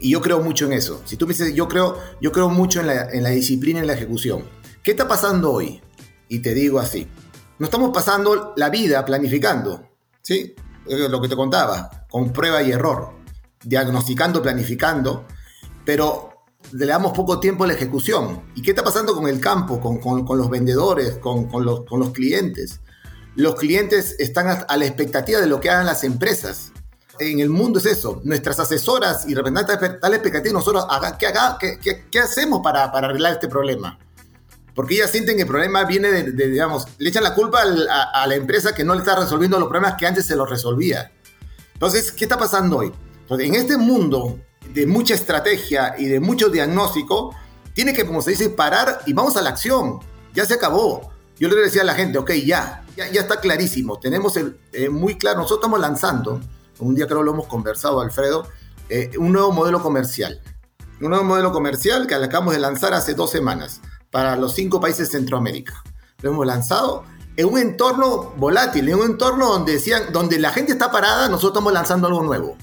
Y 0.00 0.12
yo 0.12 0.22
creo 0.22 0.40
mucho 0.40 0.64
en 0.64 0.72
eso. 0.72 1.02
Si 1.04 1.18
tú 1.18 1.26
me 1.26 1.34
dices, 1.34 1.54
yo 1.54 1.68
creo, 1.68 1.98
yo 2.22 2.32
creo 2.32 2.48
mucho 2.48 2.80
en 2.80 3.22
la 3.22 3.28
disciplina 3.28 3.80
y 3.80 3.82
en 3.82 3.88
la 3.88 3.92
ejecución. 3.92 4.55
¿Qué 4.87 4.93
está 4.93 5.09
pasando 5.09 5.50
hoy? 5.50 5.83
Y 6.28 6.38
te 6.38 6.55
digo 6.55 6.78
así, 6.78 7.09
no 7.59 7.64
estamos 7.64 7.90
pasando 7.93 8.52
la 8.55 8.71
vida 8.71 9.05
planificando, 9.05 9.90
¿sí? 10.23 10.55
Lo 10.87 11.21
que 11.21 11.26
te 11.26 11.35
contaba, 11.35 12.07
con 12.09 12.33
prueba 12.33 12.62
y 12.62 12.71
error, 12.71 13.11
diagnosticando, 13.64 14.40
planificando, 14.40 15.26
pero 15.85 16.45
le 16.71 16.87
damos 16.87 17.14
poco 17.14 17.40
tiempo 17.40 17.64
a 17.64 17.66
la 17.66 17.73
ejecución. 17.73 18.45
¿Y 18.55 18.62
qué 18.62 18.71
está 18.71 18.85
pasando 18.85 19.12
con 19.12 19.26
el 19.26 19.40
campo, 19.40 19.81
con, 19.81 20.38
los 20.38 20.50
vendedores, 20.50 21.16
con, 21.16 21.49
los, 21.64 21.85
con, 21.85 21.99
los, 21.99 22.11
clientes? 22.12 22.78
Los 23.35 23.57
clientes 23.57 24.14
están 24.21 24.66
a 24.69 24.76
la 24.76 24.87
expectativa 24.87 25.40
de 25.40 25.49
lo 25.49 25.59
que 25.59 25.69
hagan 25.69 25.87
las 25.87 26.05
empresas. 26.05 26.71
En 27.19 27.40
el 27.40 27.50
mundo 27.50 27.81
es 27.81 27.87
eso. 27.87 28.21
Nuestras 28.23 28.61
asesoras 28.61 29.28
y 29.28 29.35
representantes 29.35 29.99
la 30.00 30.14
expectativa 30.14 30.52
nosotros, 30.52 30.87
¿qué, 31.19 31.81
qué, 31.83 32.07
qué, 32.09 32.21
hacemos 32.21 32.61
para, 32.62 32.93
para 32.93 33.09
arreglar 33.09 33.33
este 33.33 33.49
problema? 33.49 33.99
Porque 34.76 34.95
ellas 34.95 35.11
sienten 35.11 35.37
que 35.37 35.42
el 35.42 35.49
problema 35.49 35.85
viene 35.85 36.12
de, 36.12 36.49
digamos, 36.49 36.87
le 36.99 37.09
echan 37.09 37.25
la 37.25 37.35
culpa 37.35 37.62
a, 37.62 38.26
la 38.26 38.35
empresa 38.35 38.75
que 38.75 38.85
no 38.85 38.92
le 38.92 39.00
está 39.00 39.18
resolviendo 39.18 39.59
los 39.59 39.71
problemas 39.71 39.97
que 39.99 40.06
antes 40.06 40.26
se 40.26 40.37
los 40.37 40.49
resolvía. 40.50 41.12
Entonces, 41.73 42.12
¿qué 42.12 42.26
está 42.26 42.38
pasando 42.38 42.76
hoy? 42.76 42.92
Entonces, 43.23 43.49
en 43.49 43.54
este 43.54 43.78
mundo 43.78 44.38
de 44.75 44.87
mucha 44.87 45.14
estrategia 45.14 45.95
y 45.97 46.04
de 46.04 46.21
mucho 46.21 46.50
diagnóstico, 46.50 47.35
tiene 47.73 47.95
que, 47.95 48.04
como 48.04 48.21
se 48.21 48.33
dice, 48.33 48.50
parar 48.50 49.00
y 49.06 49.14
vamos 49.14 49.38
a 49.38 49.42
la 49.42 49.49
acción. 49.49 49.99
Ya 50.35 50.45
se 50.45 50.52
acabó. 50.52 51.11
Yo 51.38 51.49
le 51.49 51.56
decía 51.56 51.80
a 51.80 51.87
la 51.87 51.95
gente, 51.95 52.18
ok, 52.18 52.33
ya, 52.45 52.85
ya, 52.99 53.11
ya 53.11 53.23
está 53.23 53.40
clarísimo, 53.40 53.99
tenemos 53.99 54.37
el, 54.37 54.59
eh, 54.73 54.90
muy 54.90 55.16
claro, 55.16 55.38
nosotros 55.38 55.59
estamos 55.59 55.80
lanzando, 55.80 56.40
un 56.78 56.95
día 56.95 57.06
creo 57.06 57.23
lo 57.23 57.33
hemos 57.33 57.47
conversado, 57.47 58.00
Alfredo, 58.00 58.47
eh, 58.88 59.11
un 59.18 59.33
nuevo 59.33 59.52
modelo 59.52 59.83
comercial. 59.83 60.40
Un 61.00 61.11
nuevo 61.11 61.25
modelo 61.25 61.52
comercial 61.52 62.06
que 62.06 62.14
acabamos 62.14 62.54
de 62.54 62.61
lanzar 62.61 62.95
hace 62.95 63.12
dos 63.12 63.30
semanas 63.30 63.83
para 64.16 64.35
los 64.35 64.54
cinco 64.54 64.80
países 64.80 65.08
de 65.11 65.18
Centroamérica. 65.18 65.85
Lo 66.23 66.30
hemos 66.30 66.46
lanzado 66.46 67.04
en 67.37 67.49
un 67.49 67.58
entorno 67.58 68.32
volátil, 68.38 68.88
en 68.88 68.94
un 68.94 69.11
entorno 69.11 69.46
donde, 69.46 69.73
decían, 69.73 70.11
donde 70.11 70.38
la 70.38 70.52
gente 70.52 70.73
está 70.73 70.90
parada, 70.90 71.28
nosotros 71.28 71.52
estamos 71.52 71.75
lanzando 71.75 72.06
algo 72.06 72.23
nuevo. 72.23 72.56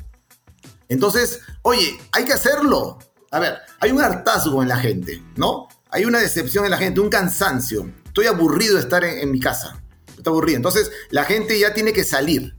Entonces, 0.89 1.41
oye, 1.61 1.95
hay 2.11 2.25
que 2.25 2.33
hacerlo. 2.33 2.97
A 3.29 3.39
ver, 3.39 3.59
hay 3.79 3.91
un 3.91 4.01
hartazgo 4.01 4.63
en 4.63 4.69
la 4.69 4.77
gente, 4.77 5.23
¿no? 5.35 5.67
Hay 5.91 6.05
una 6.05 6.17
decepción 6.17 6.65
en 6.65 6.71
la 6.71 6.77
gente, 6.77 7.01
un 7.01 7.09
cansancio. 7.09 7.87
Estoy 8.03 8.25
aburrido 8.25 8.73
de 8.73 8.81
estar 8.81 9.03
en, 9.03 9.29
mi 9.29 9.39
casa. 9.39 9.79
Estoy 10.07 10.31
aburrido. 10.31 10.55
Entonces, 10.55 10.91
la 11.11 11.23
gente 11.23 11.59
ya 11.59 11.75
tiene 11.75 11.93
que 11.93 12.03
salir 12.03 12.55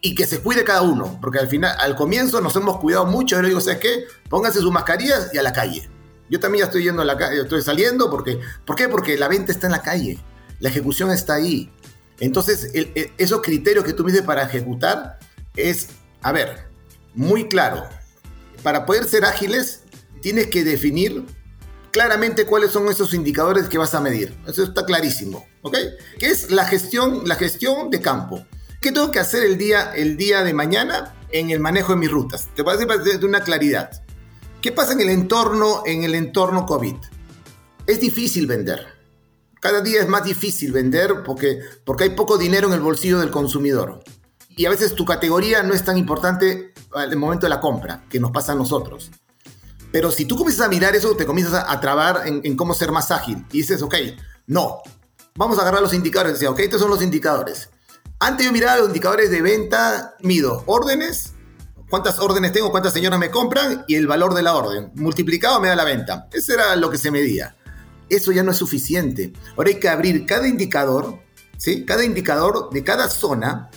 y 0.00 0.14
que 0.14 0.24
se 0.24 0.38
cuide 0.38 0.62
cada 0.62 0.82
uno, 0.82 1.18
porque 1.20 1.40
al 1.40 1.48
final, 1.48 1.74
al 1.80 1.96
comienzo 1.96 2.40
nos 2.40 2.54
hemos 2.54 2.78
cuidado 2.78 3.06
mucho. 3.06 3.34
Yo 3.34 3.48
digo, 3.48 3.60
¿sabes 3.60 3.80
qué? 3.80 4.04
Pónganse 4.30 4.60
sus 4.60 4.70
mascarillas 4.70 5.34
y 5.34 5.38
a 5.38 5.42
la 5.42 5.52
calle. 5.52 5.90
Yo 6.28 6.40
también 6.40 6.60
ya 6.60 6.66
estoy 6.66 6.82
yendo 6.84 7.02
a 7.02 7.04
la 7.04 7.16
calle, 7.16 7.42
estoy 7.42 7.62
saliendo 7.62 8.10
porque, 8.10 8.40
¿por 8.64 8.76
qué? 8.76 8.88
Porque 8.88 9.16
la 9.16 9.28
venta 9.28 9.52
está 9.52 9.66
en 9.66 9.72
la 9.72 9.82
calle, 9.82 10.18
la 10.60 10.68
ejecución 10.68 11.10
está 11.10 11.34
ahí. 11.34 11.72
Entonces, 12.18 12.70
esos 13.18 13.42
criterios 13.42 13.84
que 13.84 13.92
tú 13.92 14.02
me 14.02 14.10
dices 14.10 14.26
para 14.26 14.42
ejecutar 14.42 15.18
es, 15.54 15.88
a 16.22 16.32
ver, 16.32 16.66
muy 17.14 17.48
claro. 17.48 17.84
Para 18.62 18.86
poder 18.86 19.04
ser 19.04 19.24
ágiles, 19.24 19.82
tienes 20.22 20.48
que 20.48 20.64
definir 20.64 21.24
claramente 21.92 22.44
cuáles 22.44 22.72
son 22.72 22.88
esos 22.88 23.14
indicadores 23.14 23.68
que 23.68 23.78
vas 23.78 23.94
a 23.94 24.00
medir. 24.00 24.36
Eso 24.46 24.64
está 24.64 24.84
clarísimo, 24.84 25.46
¿ok? 25.62 25.76
¿Qué 26.18 26.26
es 26.26 26.50
la 26.50 26.64
gestión, 26.64 27.22
la 27.26 27.36
gestión 27.36 27.90
de 27.90 28.00
campo? 28.00 28.44
¿Qué 28.80 28.92
tengo 28.92 29.10
que 29.10 29.18
hacer 29.18 29.44
el 29.44 29.56
día, 29.56 29.92
el 29.94 30.16
día 30.16 30.42
de 30.42 30.52
mañana 30.52 31.14
en 31.30 31.50
el 31.50 31.60
manejo 31.60 31.92
de 31.92 31.98
mis 31.98 32.10
rutas? 32.10 32.48
Te 32.54 32.62
voy 32.62 32.74
a 32.74 32.76
decir 32.76 33.20
de 33.20 33.26
una 33.26 33.40
claridad. 33.40 34.02
¿Qué 34.66 34.72
pasa 34.72 34.94
en 34.94 35.00
el 35.00 35.10
entorno, 35.10 35.84
en 35.86 36.02
el 36.02 36.16
entorno 36.16 36.66
COVID? 36.66 36.96
Es 37.86 38.00
difícil 38.00 38.48
vender. 38.48 38.84
Cada 39.60 39.80
día 39.80 40.00
es 40.00 40.08
más 40.08 40.24
difícil 40.24 40.72
vender 40.72 41.22
porque, 41.24 41.60
porque 41.84 42.02
hay 42.02 42.10
poco 42.16 42.36
dinero 42.36 42.66
en 42.66 42.74
el 42.74 42.80
bolsillo 42.80 43.20
del 43.20 43.30
consumidor. 43.30 44.02
Y 44.48 44.66
a 44.66 44.70
veces 44.70 44.96
tu 44.96 45.04
categoría 45.04 45.62
no 45.62 45.72
es 45.72 45.84
tan 45.84 45.96
importante 45.96 46.74
al 46.92 47.14
momento 47.14 47.46
de 47.46 47.50
la 47.50 47.60
compra, 47.60 48.06
que 48.10 48.18
nos 48.18 48.32
pasa 48.32 48.50
a 48.50 48.54
nosotros. 48.56 49.12
Pero 49.92 50.10
si 50.10 50.24
tú 50.24 50.34
comienzas 50.34 50.66
a 50.66 50.68
mirar 50.68 50.96
eso, 50.96 51.14
te 51.14 51.26
comienzas 51.26 51.64
a, 51.68 51.80
trabar 51.80 52.22
en, 52.26 52.56
cómo 52.56 52.74
ser 52.74 52.90
más 52.90 53.12
ágil. 53.12 53.46
Y 53.52 53.58
dices, 53.58 53.82
ok, 53.82 53.94
no, 54.48 54.78
vamos 55.36 55.58
a 55.58 55.60
agarrar 55.60 55.80
los 55.80 55.94
indicadores. 55.94 56.32
Decía, 56.32 56.50
ok, 56.50 56.58
estos 56.58 56.80
son 56.80 56.90
los 56.90 57.02
indicadores. 57.02 57.68
Antes 58.18 58.44
yo 58.44 58.52
miraba 58.52 58.78
los 58.78 58.88
indicadores 58.88 59.30
de 59.30 59.42
venta, 59.42 60.16
mido 60.22 60.64
órdenes, 60.66 61.35
cuántas 61.88 62.18
órdenes 62.18 62.52
tengo, 62.52 62.70
cuántas 62.70 62.92
señoras 62.92 63.18
me 63.18 63.30
compran 63.30 63.84
y 63.86 63.94
el 63.94 64.06
valor 64.06 64.34
de 64.34 64.42
la 64.42 64.54
orden. 64.54 64.90
Multiplicado 64.94 65.60
me 65.60 65.68
da 65.68 65.76
la 65.76 65.84
venta. 65.84 66.28
Eso 66.32 66.52
era 66.54 66.76
lo 66.76 66.90
que 66.90 66.98
se 66.98 67.10
medía. 67.10 67.56
Eso 68.08 68.32
ya 68.32 68.42
no 68.42 68.52
es 68.52 68.56
suficiente. 68.56 69.32
Ahora 69.56 69.70
hay 69.70 69.80
que 69.80 69.88
abrir 69.88 70.26
cada 70.26 70.46
indicador, 70.46 71.18
¿sí? 71.56 71.84
Cada 71.84 72.04
indicador 72.04 72.70
de 72.70 72.84
cada 72.84 73.08
zona. 73.08 73.70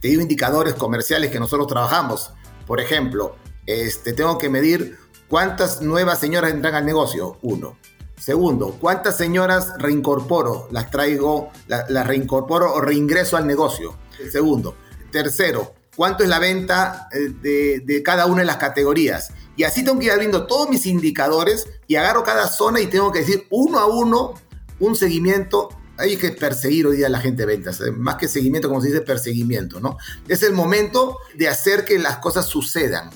Te 0.00 0.08
digo 0.08 0.22
indicadores 0.22 0.74
comerciales 0.74 1.30
que 1.30 1.40
nosotros 1.40 1.66
trabajamos. 1.66 2.30
Por 2.66 2.80
ejemplo, 2.80 3.36
este, 3.66 4.12
tengo 4.12 4.38
que 4.38 4.48
medir 4.48 4.98
¿Cuántas 5.28 5.80
nuevas 5.80 6.20
señoras 6.20 6.52
entran 6.52 6.74
al 6.74 6.84
negocio? 6.84 7.38
Uno. 7.42 7.76
Segundo, 8.16 8.76
¿cuántas 8.80 9.16
señoras 9.16 9.72
reincorporo? 9.78 10.68
Las 10.70 10.90
traigo, 10.90 11.50
las 11.66 12.06
reincorporo 12.06 12.72
o 12.72 12.80
reingreso 12.80 13.36
al 13.36 13.46
negocio. 13.46 13.96
Segundo. 14.30 14.76
Tercero, 15.10 15.74
¿cuánto 15.96 16.22
es 16.22 16.28
la 16.28 16.38
venta 16.38 17.08
eh, 17.12 17.80
de, 17.84 18.02
cada 18.02 18.26
una 18.26 18.40
de 18.40 18.46
las 18.46 18.56
categorías? 18.56 19.32
Y 19.56 19.64
así 19.64 19.84
tengo 19.84 19.98
que 19.98 20.06
ir 20.06 20.12
abriendo 20.12 20.46
todos 20.46 20.68
mis 20.68 20.86
indicadores 20.86 21.66
y 21.86 21.96
agarro 21.96 22.24
cada 22.24 22.48
zona 22.48 22.80
y 22.80 22.86
tengo 22.86 23.12
que 23.12 23.20
decir 23.20 23.46
uno 23.50 23.78
a 23.78 23.86
uno 23.86 24.34
un 24.80 24.96
seguimiento. 24.96 25.68
Hay 25.96 26.16
que 26.16 26.32
perseguir 26.32 26.86
hoy 26.88 26.96
día 26.96 27.06
a 27.06 27.10
la 27.10 27.20
gente 27.20 27.42
de 27.42 27.46
ventas, 27.46 27.80
eh, 27.80 27.92
más 27.92 28.16
que 28.16 28.26
seguimiento, 28.26 28.68
como 28.68 28.80
se 28.80 28.88
dice, 28.88 29.00
perseguimiento, 29.00 29.78
¿no? 29.78 29.96
Es 30.26 30.42
el 30.42 30.52
momento 30.52 31.18
de 31.36 31.48
hacer 31.48 31.84
que 31.84 32.00
las 32.00 32.16
cosas 32.16 32.46
sucedan, 32.46 33.10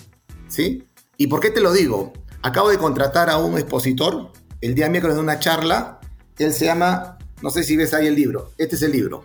¿sí? 0.46 0.86
¿Y 1.16 1.26
por 1.26 1.40
qué 1.40 1.50
te 1.50 1.60
lo 1.60 1.72
digo? 1.72 2.12
Acabo 2.42 2.70
de 2.70 2.78
contratar 2.78 3.30
a 3.30 3.38
un 3.38 3.58
expositor 3.58 4.30
el 4.60 4.76
día 4.76 4.88
miércoles 4.88 5.16
de 5.16 5.22
una 5.22 5.40
charla. 5.40 5.98
Él 6.38 6.52
se 6.52 6.66
llama, 6.66 7.18
no 7.42 7.50
sé 7.50 7.64
si 7.64 7.76
ves 7.76 7.94
ahí 7.94 8.06
el 8.06 8.14
libro, 8.14 8.52
este 8.58 8.76
es 8.76 8.82
el 8.82 8.92
libro. 8.92 9.24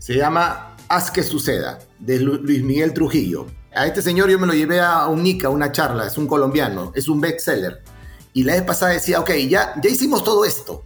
Se 0.00 0.16
llama 0.16 0.71
Haz 0.92 1.10
que 1.10 1.22
suceda, 1.22 1.78
de 1.98 2.18
Luis 2.18 2.62
Miguel 2.62 2.92
Trujillo. 2.92 3.46
A 3.74 3.86
este 3.86 4.02
señor 4.02 4.28
yo 4.28 4.38
me 4.38 4.46
lo 4.46 4.52
llevé 4.52 4.78
a 4.78 5.06
UNICA, 5.06 5.48
una 5.48 5.72
charla, 5.72 6.06
es 6.06 6.18
un 6.18 6.26
colombiano, 6.26 6.92
es 6.94 7.08
un 7.08 7.18
bestseller. 7.18 7.82
Y 8.34 8.44
la 8.44 8.52
vez 8.52 8.62
pasada 8.64 8.92
decía, 8.92 9.18
ok, 9.18 9.30
ya, 9.48 9.72
ya 9.82 9.88
hicimos 9.88 10.22
todo 10.22 10.44
esto. 10.44 10.84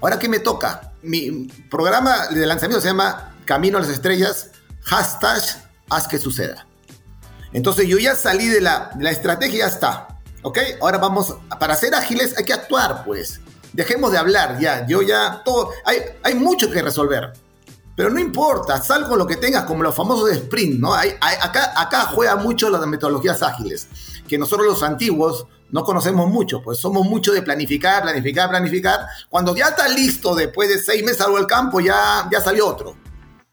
Ahora, 0.00 0.20
¿qué 0.20 0.28
me 0.28 0.38
toca? 0.38 0.92
Mi 1.02 1.48
programa 1.68 2.28
de 2.28 2.46
lanzamiento 2.46 2.80
se 2.80 2.90
llama 2.90 3.34
Camino 3.44 3.78
a 3.78 3.80
las 3.80 3.90
Estrellas, 3.90 4.52
hashtag 4.82 5.42
Haz 5.88 6.06
que 6.06 6.18
suceda. 6.18 6.68
Entonces 7.52 7.88
yo 7.88 7.98
ya 7.98 8.14
salí 8.14 8.46
de 8.46 8.60
la, 8.60 8.92
de 8.94 9.02
la 9.02 9.10
estrategia, 9.10 9.66
ya 9.66 9.66
está. 9.66 10.20
¿Ok? 10.42 10.58
Ahora 10.80 10.98
vamos, 10.98 11.34
para 11.58 11.74
ser 11.74 11.96
ágiles 11.96 12.38
hay 12.38 12.44
que 12.44 12.52
actuar, 12.52 13.02
pues. 13.04 13.40
Dejemos 13.72 14.12
de 14.12 14.18
hablar 14.18 14.60
ya. 14.60 14.86
Yo 14.86 15.02
ya, 15.02 15.42
todo, 15.44 15.72
hay, 15.84 15.98
hay 16.22 16.36
mucho 16.36 16.70
que 16.70 16.82
resolver. 16.82 17.32
Pero 18.00 18.08
no 18.08 18.18
importa, 18.18 18.80
sal 18.80 19.06
con 19.06 19.18
lo 19.18 19.26
que 19.26 19.36
tengas, 19.36 19.64
como 19.64 19.82
los 19.82 19.94
famosos 19.94 20.30
de 20.30 20.36
sprint, 20.36 20.80
¿no? 20.80 20.94
Hay, 20.94 21.10
acá, 21.20 21.74
acá 21.76 22.06
juega 22.06 22.34
mucho 22.34 22.70
las 22.70 22.86
metodologías 22.86 23.42
ágiles, 23.42 23.88
que 24.26 24.38
nosotros 24.38 24.66
los 24.66 24.82
antiguos 24.82 25.46
no 25.68 25.84
conocemos 25.84 26.26
mucho, 26.30 26.62
pues 26.62 26.78
somos 26.78 27.06
mucho 27.06 27.30
de 27.30 27.42
planificar, 27.42 28.02
planificar, 28.02 28.48
planificar. 28.48 29.00
Cuando 29.28 29.54
ya 29.54 29.66
está 29.66 29.86
listo, 29.86 30.34
después 30.34 30.70
de 30.70 30.78
seis 30.78 31.04
meses 31.04 31.20
algo 31.20 31.36
del 31.36 31.46
campo, 31.46 31.78
ya, 31.78 32.26
ya 32.32 32.40
salió 32.40 32.68
otro. 32.68 32.96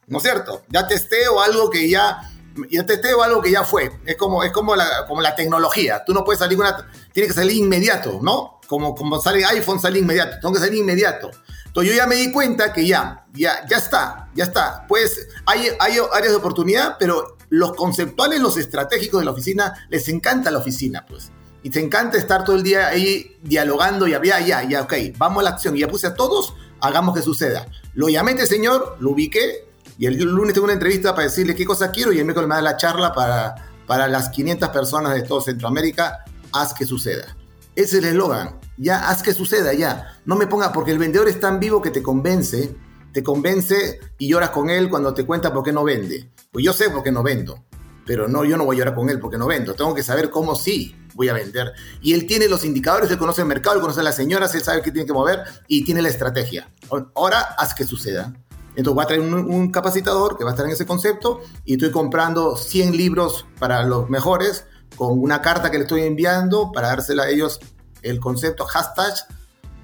¿No 0.08 0.20
es 0.20 0.24
cierto? 0.24 0.62
Ya 0.70 0.88
testeo 0.88 1.42
algo 1.42 1.70
que 1.70 1.89
ya 1.89 2.32
y 2.70 2.77
este 2.77 2.94
testeo 2.94 3.22
algo 3.24 3.42
que 3.42 3.51
ya 3.51 3.66
fue. 3.66 4.00
Es 4.06 4.16
como, 4.16 4.46
es 4.46 4.54
como, 4.54 4.77
la, 4.77 5.06
como 5.10 5.20
la 5.22 5.36
tecnología. 5.36 6.06
Tú 6.06 6.13
no 6.13 6.24
puedes 6.24 6.39
salir 6.39 6.58
una... 6.58 6.89
Tiene 7.12 7.27
que 7.27 7.34
salir 7.34 7.58
inmediato, 7.58 8.20
¿no? 8.22 8.57
Como, 8.68 8.96
como 8.96 9.20
sale 9.20 9.46
iPhone, 9.46 9.80
sale 9.80 10.00
inmediato. 10.00 10.38
Tengo 10.42 10.54
que 10.54 10.60
salir 10.60 10.80
inmediato. 10.80 11.32
Entonces 11.66 11.94
yo 11.94 11.98
ya 11.98 12.08
me 12.08 12.16
di 12.16 12.32
cuenta 12.32 12.74
que 12.74 12.86
ya, 12.86 13.26
ya, 13.34 13.66
ya 13.68 13.78
está, 13.78 14.30
ya 14.36 14.44
está. 14.44 14.86
Pues 14.88 15.28
hay, 15.46 15.68
hay 15.80 15.98
áreas 16.14 16.32
de 16.32 16.38
oportunidad, 16.38 16.98
pero 17.00 17.38
los 17.50 17.74
conceptuales, 17.74 18.40
los 18.40 18.58
estratégicos 18.58 19.22
de 19.22 19.26
la 19.26 19.32
oficina, 19.32 19.74
les 19.90 20.08
encanta 20.10 20.52
la 20.52 20.60
oficina, 20.60 21.06
pues. 21.08 21.32
Y 21.64 21.70
te 21.70 21.80
encanta 21.80 22.18
estar 22.18 22.44
todo 22.44 22.56
el 22.56 22.64
día 22.64 22.88
ahí 22.88 23.38
dialogando 23.42 24.08
y 24.08 24.12
ya, 24.12 24.40
ya, 24.40 24.64
ya, 24.64 24.82
ok, 24.82 24.94
vamos 25.18 25.42
a 25.42 25.44
la 25.44 25.50
acción. 25.52 25.76
Y 25.76 25.82
ya 25.82 25.88
puse 25.88 26.08
a 26.08 26.14
todos, 26.14 26.54
hagamos 26.82 27.16
que 27.16 27.22
suceda. 27.22 27.68
Lo 27.94 28.10
llamé 28.10 28.32
este 28.32 28.48
señor, 28.48 28.98
lo 29.00 29.12
ubiqué, 29.12 29.68
y 30.00 30.06
el 30.06 30.18
lunes 30.18 30.54
tengo 30.54 30.66
una 30.66 30.74
entrevista 30.74 31.14
para 31.16 31.28
decirle 31.28 31.56
qué 31.56 31.66
cosa 31.66 31.92
quiero 31.92 32.12
y 32.12 32.20
el 32.20 32.26
miércoles 32.26 32.48
me 32.48 32.56
da 32.56 32.62
la 32.62 32.78
charla 32.78 33.14
para, 33.14 33.56
para 33.88 34.08
las 34.08 34.30
500 34.30 34.70
personas 34.70 35.14
de 35.14 35.24
todo 35.24 35.42
Centroamérica, 35.42 36.24
haz 36.52 36.74
que 36.74 36.86
suceda. 36.86 37.37
Ese 37.78 38.00
es 38.00 38.04
el 38.04 38.10
eslogan, 38.10 38.60
ya 38.78 39.08
haz 39.08 39.22
que 39.22 39.36
suceda, 39.36 39.72
ya. 39.72 40.20
No 40.26 40.36
me 40.36 40.48
ponga, 40.48 40.74
porque 40.74 40.90
el 40.90 40.98
vendedor 40.98 41.28
es 41.28 41.40
tan 41.40 41.60
vivo 41.60 41.80
que 41.80 41.92
te 41.92 42.02
convence, 42.02 42.76
te 43.14 43.22
convence 43.22 44.00
y 44.18 44.28
lloras 44.28 44.50
con 44.50 44.72
él 44.72 44.90
cuando 44.90 45.14
te 45.14 45.28
cuenta 45.28 45.54
por 45.54 45.64
qué 45.64 45.72
no 45.72 45.84
vende. 45.84 46.32
Pues 46.52 46.66
yo 46.66 46.74
sé 46.74 46.90
por 46.90 47.04
qué 47.04 47.12
no 47.12 47.22
vendo, 47.22 47.66
pero 48.04 48.28
no, 48.28 48.44
yo 48.44 48.58
no 48.58 48.66
voy 48.66 48.78
a 48.78 48.80
llorar 48.80 48.96
con 48.96 49.12
él 49.12 49.20
porque 49.20 49.38
no 49.38 49.46
vendo. 49.46 49.76
Tengo 49.76 49.94
que 49.94 50.02
saber 50.02 50.32
cómo 50.32 50.56
sí 50.56 50.96
voy 51.14 51.30
a 51.30 51.34
vender. 51.34 51.72
Y 52.02 52.16
él 52.16 52.26
tiene 52.26 52.48
los 52.48 52.66
indicadores, 52.66 53.12
él 53.12 53.20
conoce 53.20 53.42
el 53.42 53.48
mercado, 53.48 53.76
él 53.76 53.82
conoce 53.84 54.00
a 54.00 54.04
las 54.04 54.16
señoras, 54.16 54.56
él 54.56 54.64
sabe 54.64 54.82
qué 54.82 54.92
tiene 54.92 55.06
que 55.06 55.14
mover 55.14 55.44
y 55.68 55.86
tiene 55.86 56.02
la 56.02 56.10
estrategia. 56.10 56.72
Ahora 57.14 57.42
haz 57.60 57.76
que 57.76 57.84
suceda. 57.84 58.34
Entonces 58.70 58.96
voy 58.96 59.04
a 59.04 59.08
traer 59.08 59.22
un, 59.22 59.72
capacitador 59.72 60.36
que 60.36 60.44
va 60.44 60.50
a 60.50 60.54
estar 60.54 60.66
en 60.66 60.72
ese 60.72 60.88
concepto 60.88 61.42
y 61.64 61.74
estoy 61.74 61.92
comprando 61.92 62.58
100 62.58 62.98
libros 62.98 63.46
para 63.60 63.84
los 63.84 64.10
mejores 64.10 64.66
con 64.98 65.20
una 65.20 65.42
carta 65.42 65.72
que 65.72 65.77
le 65.77 65.84
estoy 65.84 66.01
enviando 66.01 66.72
para 66.72 66.89
dársela 66.89 67.24
a 67.24 67.30
ellos 67.30 67.60
el 68.01 68.20
concepto 68.20 68.66
hashtag 68.66 69.13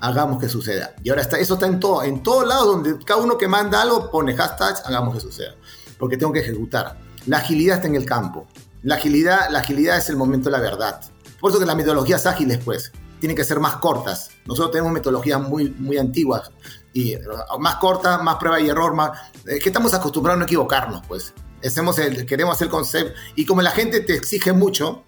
hagamos 0.01 0.39
que 0.39 0.49
suceda. 0.49 0.93
Y 1.01 1.09
ahora 1.09 1.21
está, 1.21 1.37
eso 1.37 1.53
está 1.53 1.67
en 1.67 1.79
todo, 1.79 2.03
en 2.03 2.23
todos 2.23 2.45
lados 2.45 2.65
donde 2.65 2.97
cada 3.05 3.21
uno 3.21 3.37
que 3.37 3.47
manda 3.47 3.81
algo 3.81 4.11
pone 4.11 4.35
hashtag 4.35 4.75
hagamos 4.85 5.13
que 5.15 5.21
suceda. 5.21 5.55
Porque 5.97 6.17
tengo 6.17 6.33
que 6.33 6.39
ejecutar. 6.39 6.97
La 7.27 7.37
agilidad 7.37 7.77
está 7.77 7.87
en 7.87 7.95
el 7.95 8.05
campo. 8.05 8.47
La 8.81 8.95
agilidad, 8.95 9.49
la 9.49 9.59
agilidad 9.59 9.97
es 9.97 10.09
el 10.09 10.17
momento 10.17 10.49
de 10.49 10.57
la 10.57 10.61
verdad. 10.61 10.99
Por 11.39 11.51
eso 11.51 11.59
que 11.59 11.65
las 11.65 11.75
metodologías 11.75 12.25
ágiles, 12.25 12.59
pues, 12.63 12.91
tienen 13.21 13.37
que 13.37 13.45
ser 13.45 13.61
más 13.61 13.77
cortas. 13.77 14.31
Nosotros 14.45 14.71
tenemos 14.71 14.91
metodologías 14.91 15.39
muy, 15.39 15.69
muy 15.69 15.97
antiguas 15.97 16.51
y 16.91 17.15
más 17.59 17.75
cortas, 17.75 18.21
más 18.21 18.35
prueba 18.35 18.59
y 18.59 18.67
error, 18.67 18.93
más... 18.93 19.11
Es 19.45 19.63
que 19.63 19.69
estamos 19.69 19.93
acostumbrados 19.93 20.37
a 20.37 20.39
no 20.39 20.45
equivocarnos, 20.45 21.01
pues. 21.07 21.33
Hacemos 21.63 21.97
el, 21.99 22.25
queremos 22.25 22.55
hacer 22.55 22.69
concepto 22.69 23.13
y 23.35 23.45
como 23.45 23.61
la 23.61 23.71
gente 23.71 24.01
te 24.01 24.13
exige 24.13 24.53
mucho, 24.53 25.03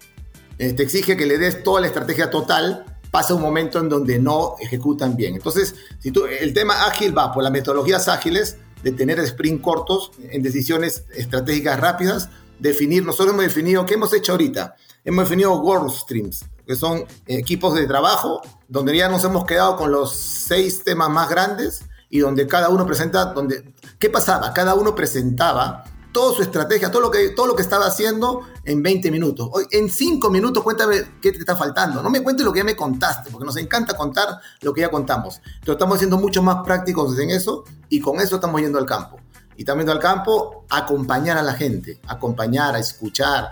eh, 0.58 0.72
te 0.72 0.82
exige 0.82 1.16
que 1.16 1.26
le 1.26 1.38
des 1.38 1.62
toda 1.62 1.80
la 1.80 1.86
estrategia 1.88 2.30
total, 2.30 2.84
pasa 3.10 3.34
un 3.34 3.42
momento 3.42 3.78
en 3.78 3.88
donde 3.88 4.18
no 4.18 4.56
ejecutan 4.60 5.16
bien. 5.16 5.34
Entonces, 5.34 5.74
si 6.00 6.10
tú, 6.10 6.26
el 6.26 6.52
tema 6.54 6.86
ágil 6.86 7.16
va 7.16 7.32
por 7.32 7.42
las 7.42 7.52
metodologías 7.52 8.08
ágiles, 8.08 8.56
de 8.82 8.92
tener 8.92 9.18
sprint 9.20 9.62
cortos 9.62 10.12
en 10.30 10.42
decisiones 10.42 11.04
estratégicas 11.14 11.80
rápidas, 11.80 12.28
definir, 12.58 13.04
nosotros 13.04 13.34
hemos 13.34 13.44
definido, 13.44 13.84
¿qué 13.86 13.94
hemos 13.94 14.12
hecho 14.12 14.32
ahorita? 14.32 14.76
Hemos 15.04 15.24
definido 15.24 15.60
work 15.60 15.90
streams, 15.90 16.44
que 16.66 16.76
son 16.76 17.04
equipos 17.26 17.74
de 17.74 17.86
trabajo, 17.86 18.42
donde 18.68 18.96
ya 18.96 19.08
nos 19.08 19.24
hemos 19.24 19.44
quedado 19.44 19.76
con 19.76 19.90
los 19.90 20.14
seis 20.14 20.84
temas 20.84 21.08
más 21.08 21.28
grandes 21.28 21.84
y 22.10 22.20
donde 22.20 22.46
cada 22.46 22.68
uno 22.68 22.86
presenta, 22.86 23.26
donde, 23.26 23.72
¿qué 23.98 24.10
pasaba? 24.10 24.52
Cada 24.52 24.74
uno 24.74 24.94
presentaba 24.94 25.84
toda 26.16 26.34
su 26.34 26.40
estrategia, 26.40 26.90
todo 26.90 27.02
lo 27.02 27.10
que, 27.10 27.28
todo 27.28 27.46
lo 27.46 27.54
que 27.54 27.60
estaba 27.60 27.84
haciendo 27.84 28.40
en 28.64 28.82
20 28.82 29.10
minutos. 29.10 29.50
En 29.70 29.90
5 29.90 30.30
minutos 30.30 30.62
cuéntame 30.62 30.96
qué 31.20 31.30
te 31.30 31.40
está 31.40 31.54
faltando. 31.54 32.02
No 32.02 32.08
me 32.08 32.22
cuentes 32.22 32.42
lo 32.42 32.54
que 32.54 32.60
ya 32.60 32.64
me 32.64 32.74
contaste, 32.74 33.28
porque 33.30 33.44
nos 33.44 33.58
encanta 33.58 33.94
contar 33.94 34.40
lo 34.62 34.72
que 34.72 34.80
ya 34.80 34.90
contamos. 34.90 35.42
Entonces 35.44 35.74
estamos 35.74 35.98
siendo 35.98 36.16
mucho 36.16 36.42
más 36.42 36.64
prácticos 36.64 37.18
en 37.18 37.28
eso 37.28 37.64
y 37.90 38.00
con 38.00 38.18
eso 38.18 38.36
estamos 38.36 38.62
yendo 38.62 38.78
al 38.78 38.86
campo. 38.86 39.18
Y 39.58 39.66
yendo 39.66 39.92
al 39.92 39.98
campo 39.98 40.64
acompañar 40.70 41.36
a 41.36 41.42
la 41.42 41.52
gente, 41.52 42.00
acompañar, 42.06 42.74
a 42.74 42.78
escuchar. 42.78 43.50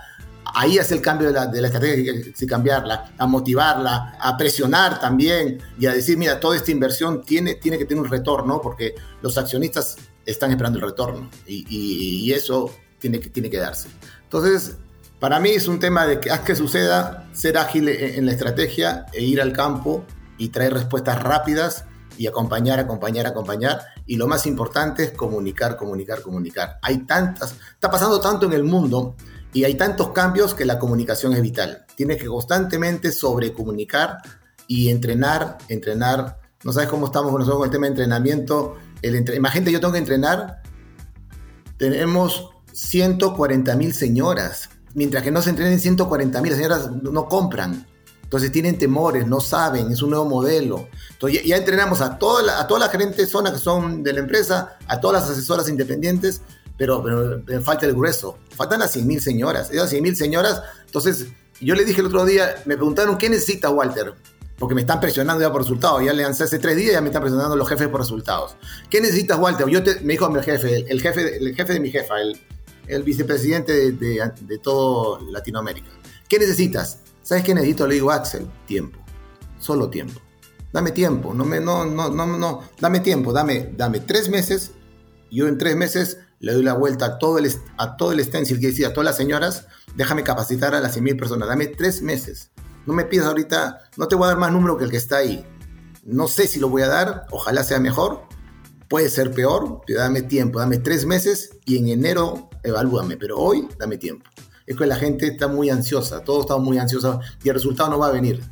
Ahí 0.55 0.79
hace 0.79 0.95
el 0.95 1.03
cambio 1.03 1.29
de 1.29 1.35
la, 1.35 1.47
de 1.47 1.61
la 1.61 1.67
estrategia, 1.67 2.15
sí 2.35 2.47
cambiarla, 2.47 3.13
a 3.19 3.27
motivarla, 3.27 4.17
a 4.19 4.39
presionar 4.39 4.99
también 4.99 5.61
y 5.79 5.85
a 5.85 5.93
decir, 5.93 6.17
mira, 6.17 6.41
toda 6.41 6.57
esta 6.57 6.71
inversión 6.71 7.21
tiene, 7.27 7.57
tiene 7.57 7.77
que 7.77 7.85
tener 7.85 8.03
un 8.03 8.09
retorno 8.09 8.63
porque 8.63 8.95
los 9.21 9.37
accionistas 9.37 9.99
están 10.27 10.51
esperando 10.51 10.79
el 10.79 10.85
retorno 10.85 11.31
y, 11.47 12.33
eso 12.33 12.71
tiene 12.99 13.21
que, 13.21 13.31
tiene 13.31 13.51
que 13.51 13.59
darse. 13.59 13.89
Entonces, 14.23 14.77
para 15.21 15.41
mí 15.41 15.51
es 15.51 15.69
un 15.69 15.79
tema 15.79 16.07
de 16.07 16.21
que 16.21 16.31
haz 16.31 16.41
que 16.41 16.55
suceda, 16.55 17.29
ser 17.33 17.57
ágil 17.57 17.89
en, 17.89 18.27
la 18.27 18.33
estrategia 18.33 19.07
e 19.13 19.23
ir 19.23 19.41
al 19.41 19.53
campo 19.53 20.05
y 20.37 20.49
traer 20.49 20.75
respuestas 20.75 21.23
rápidas 21.23 21.85
y 22.19 22.27
acompañar, 22.27 22.79
acompañar, 22.79 23.27
acompañar. 23.27 23.81
Y 24.07 24.17
lo 24.17 24.27
más 24.27 24.47
importante 24.47 25.05
es 25.05 25.11
comunicar, 25.13 25.77
comunicar, 25.77 26.21
comunicar. 26.21 26.79
Hay 26.83 27.07
tantas, 27.07 27.55
está 27.73 27.91
pasando 27.91 28.21
tanto 28.21 28.47
en 28.47 28.53
el 28.53 28.65
mundo 28.65 29.17
y 29.53 29.65
hay 29.65 29.77
tantos 29.77 30.11
cambios 30.11 30.53
que 30.53 30.65
la 30.65 30.79
comunicación 30.79 31.33
es 31.33 31.41
vital. 31.41 31.87
Tienes 31.97 32.19
que 32.19 32.27
constantemente 32.27 33.13
sobrecomunicar 33.13 34.19
y 34.67 34.91
entrenar, 34.91 35.59
entrenar. 35.69 36.39
No 36.65 36.73
sabes 36.73 36.89
cómo 36.89 37.07
estamos 37.07 37.33
nosotros 37.33 37.59
con 37.59 37.67
el 37.67 37.71
tema 37.71 37.87
de 37.87 37.91
entrenamiento 37.93 38.77
imagínate, 39.37 39.73
yo 39.73 39.81
tengo 39.81 39.93
que 39.93 39.99
entrenar, 39.99 40.63
tenemos 41.77 42.51
140 42.73 43.75
mil 43.77 43.93
señoras, 43.93 44.71
mientras 44.95 45.23
que 45.23 45.31
no 45.31 45.43
se 45.43 45.51
entrenen 45.51 45.81
140 45.81 46.41
mil, 46.43 46.55
señoras 46.55 46.91
no 46.91 47.29
compran. 47.29 47.87
Entonces 48.23 48.51
tienen 48.51 48.79
temores, 48.79 49.27
no 49.29 49.41
saben, 49.41 49.93
es 49.93 50.03
un 50.03 50.11
nuevo 50.11 50.25
modelo. 50.25 50.89
Entonces 51.13 51.45
ya, 51.45 51.57
entrenamos 51.57 52.01
a 52.01 52.19
toda 52.19 52.43
la, 52.43 52.61
a 52.61 52.67
toda 52.67 52.81
la 52.81 52.89
gerente 52.89 53.27
zona 53.27 53.53
que 53.53 53.59
son 53.59 54.03
de 54.03 54.13
la 54.13 54.21
empresa, 54.21 54.77
a 54.89 54.99
todas 54.99 55.23
las 55.23 55.31
asesoras 55.31 55.69
independientes, 55.69 56.41
pero, 56.77 57.05
pero, 57.47 57.63
falta 57.63 57.87
el 57.87 57.95
grueso. 57.95 58.39
Faltan 58.51 58.81
las 58.81 58.93
100 58.93 59.07
mil 59.07 59.21
señoras. 59.21 59.71
Esas 59.71 59.91
100 59.91 60.03
mil 60.03 60.17
señoras, 60.17 60.63
entonces 60.87 61.29
yo 61.61 61.75
le 61.75 61.85
dije 61.85 62.01
el 62.01 62.09
otro 62.09 62.25
día, 62.25 62.57
me 62.65 62.77
preguntaron, 62.77 63.19
¿qué 63.19 63.29
necesita 63.29 63.71
Walter? 63.71 64.15
Porque 64.59 64.75
me 64.75 64.83
están 64.83 65.01
presionando 65.01 65.43
ya 65.43 65.51
por 65.51 65.63
resultados. 65.63 66.03
Ya 66.05 66.13
le 66.13 66.23
lancé 66.23 66.45
hace 66.45 66.59
tres 66.59 66.77
días, 66.77 66.93
ya 66.93 67.01
me 67.01 67.09
están 67.09 67.23
presionando 67.23 67.57
los 67.57 67.69
jefes 67.69 67.89
por 67.89 68.01
resultados. 68.01 68.57
¿Qué 68.89 69.01
necesitas, 69.01 69.39
Walter? 69.39 69.69
Yo 69.69 69.83
te, 69.83 70.01
me 70.01 70.15
dijo 70.15 70.31
mi 70.31 70.43
jefe, 70.43 70.85
el, 70.89 71.01
jefe, 71.01 71.37
el 71.37 71.55
jefe 71.55 71.73
de 71.73 71.81
mi 71.81 71.91
jefa, 71.91 72.21
el, 72.21 72.41
el 72.87 73.03
vicepresidente 73.03 73.73
de, 73.73 73.93
de, 73.93 74.33
de, 74.41 74.59
todo 74.59 75.21
Latinoamérica. 75.31 75.91
¿Qué 76.29 76.39
necesitas? 76.39 77.01
¿Sabes 77.23 77.45
qué 77.45 77.55
necesito? 77.55 77.87
Le 77.87 77.95
digo, 77.95 78.11
Axel, 78.11 78.47
tiempo. 78.67 78.99
Solo 79.59 79.89
tiempo. 79.91 80.21
Dame 80.73 80.93
tiempo. 80.93 81.35
No 81.35 81.45
me, 81.45 81.61
no, 81.61 81.85
no, 81.85 82.11
no, 82.11 82.27
no. 82.27 82.63
Dame 82.81 83.01
tiempo. 83.01 83.33
Dame, 83.33 83.73
dame 83.77 84.01
tres 84.01 84.29
meses. 84.29 84.73
Yo 85.31 85.49
en 85.49 85.59
tres 85.59 85.75
meses 85.75 86.19
le 86.39 86.53
doy 86.53 86.63
la 86.63 86.75
vuelta 86.75 87.07
a 87.07 87.19
todo 87.19 87.39
el, 87.39 87.51
a 87.77 87.97
todo 87.97 88.13
el 88.13 88.23
stencil 88.23 88.61
que 88.61 88.69
decía, 88.69 88.89
a 88.89 88.93
todas 88.93 89.07
las 89.07 89.17
señoras. 89.17 89.67
Déjame 89.97 90.23
capacitar 90.23 90.75
a 90.75 90.81
las 90.81 90.97
100.000 90.97 91.19
personas. 91.19 91.49
Dame 91.49 91.67
tres 91.67 92.03
meses 92.03 92.51
no 92.87 92.95
me 92.95 93.05
pidas 93.05 93.27
ahorita, 93.27 93.91
no 93.97 94.09
te 94.09 94.15
voy 94.15 94.25
a 94.25 94.29
dar 94.29 94.39
más 94.39 94.53
número 94.53 94.77
que 94.77 94.85
el 94.85 94.91
que 94.91 94.97
está 94.97 95.19
ahí. 95.19 95.45
No 96.05 96.29
sé 96.29 96.47
si 96.47 96.61
lo 96.61 96.69
voy 96.69 96.83
a 96.83 96.89
dar, 96.89 97.27
ojalá 97.31 97.65
sea 97.65 97.81
mejor, 97.81 98.23
puede 98.89 99.09
ser 99.09 99.31
peor, 99.31 99.81
pero 99.87 100.01
dame 100.01 100.23
tiempo, 100.23 100.59
dame 100.59 100.79
tres 100.79 101.07
meses 101.07 101.57
y 101.65 101.79
en 101.79 101.89
enero 101.89 102.51
evalúame, 102.63 103.17
pero 103.17 103.39
hoy 103.39 103.69
dame 103.79 103.97
tiempo. 103.97 104.29
Es 104.67 104.77
que 104.77 104.87
la 104.87 104.97
gente 104.97 105.27
está 105.27 105.49
muy 105.49 105.71
ansiosa, 105.71 106.21
todos 106.21 106.41
estamos 106.41 106.65
muy 106.65 106.79
ansiosos 106.79 107.19
y 107.43 107.49
el 107.49 107.55
resultado 107.55 107.91
no 107.91 107.99
va 107.99 108.09
a 108.09 108.13
venir 108.13 108.43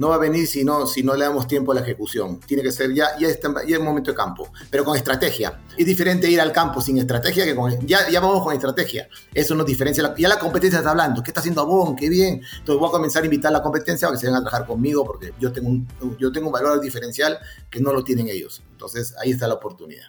no 0.00 0.08
va 0.08 0.14
a 0.14 0.18
venir 0.18 0.46
si 0.46 0.64
no, 0.64 0.86
si 0.86 1.02
no 1.02 1.14
le 1.14 1.26
damos 1.26 1.46
tiempo 1.46 1.72
a 1.72 1.74
la 1.74 1.82
ejecución. 1.82 2.40
Tiene 2.40 2.62
que 2.62 2.72
ser 2.72 2.94
ya, 2.94 3.18
ya, 3.18 3.28
está, 3.28 3.52
ya 3.66 3.78
momento 3.80 4.10
de 4.10 4.16
campo, 4.16 4.50
pero 4.70 4.82
con 4.82 4.96
estrategia. 4.96 5.60
Es 5.76 5.84
diferente 5.84 6.26
ir 6.30 6.40
al 6.40 6.52
campo 6.52 6.80
sin 6.80 6.96
estrategia 6.96 7.44
que 7.44 7.54
con... 7.54 7.86
Ya, 7.86 8.08
ya 8.08 8.18
vamos 8.18 8.42
con 8.42 8.54
estrategia. 8.54 9.10
Eso 9.34 9.54
nos 9.54 9.66
diferencia. 9.66 10.14
Ya 10.16 10.28
la 10.28 10.38
competencia 10.38 10.78
está 10.78 10.92
hablando. 10.92 11.22
¿Qué 11.22 11.30
está 11.30 11.40
haciendo 11.40 11.60
Abón? 11.60 11.96
Qué 11.96 12.08
bien. 12.08 12.40
Entonces 12.60 12.80
voy 12.80 12.88
a 12.88 12.92
comenzar 12.92 13.24
a 13.24 13.26
invitar 13.26 13.50
a 13.50 13.58
la 13.58 13.62
competencia 13.62 14.08
a 14.08 14.12
que 14.12 14.16
se 14.16 14.24
vengan 14.24 14.40
a 14.40 14.44
trabajar 14.46 14.66
conmigo 14.66 15.04
porque 15.04 15.34
yo 15.38 15.52
tengo 15.52 15.68
un, 15.68 15.86
yo 16.18 16.32
tengo 16.32 16.46
un 16.46 16.52
valor 16.54 16.80
diferencial 16.80 17.38
que 17.68 17.78
no 17.78 17.92
lo 17.92 18.02
tienen 18.02 18.28
ellos. 18.28 18.62
Entonces 18.72 19.14
ahí 19.20 19.32
está 19.32 19.46
la 19.48 19.54
oportunidad. 19.54 20.06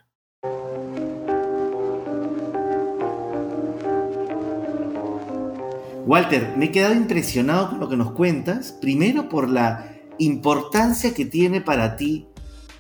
Walter, 6.06 6.56
me 6.58 6.66
he 6.66 6.72
quedado 6.72 6.96
impresionado 6.96 7.70
con 7.70 7.80
lo 7.80 7.88
que 7.88 7.96
nos 7.96 8.12
cuentas, 8.12 8.72
primero 8.82 9.30
por 9.30 9.50
la 9.50 9.98
importancia 10.18 11.14
que 11.14 11.26
tiene 11.26 11.62
para 11.62 11.96
ti 11.96 12.28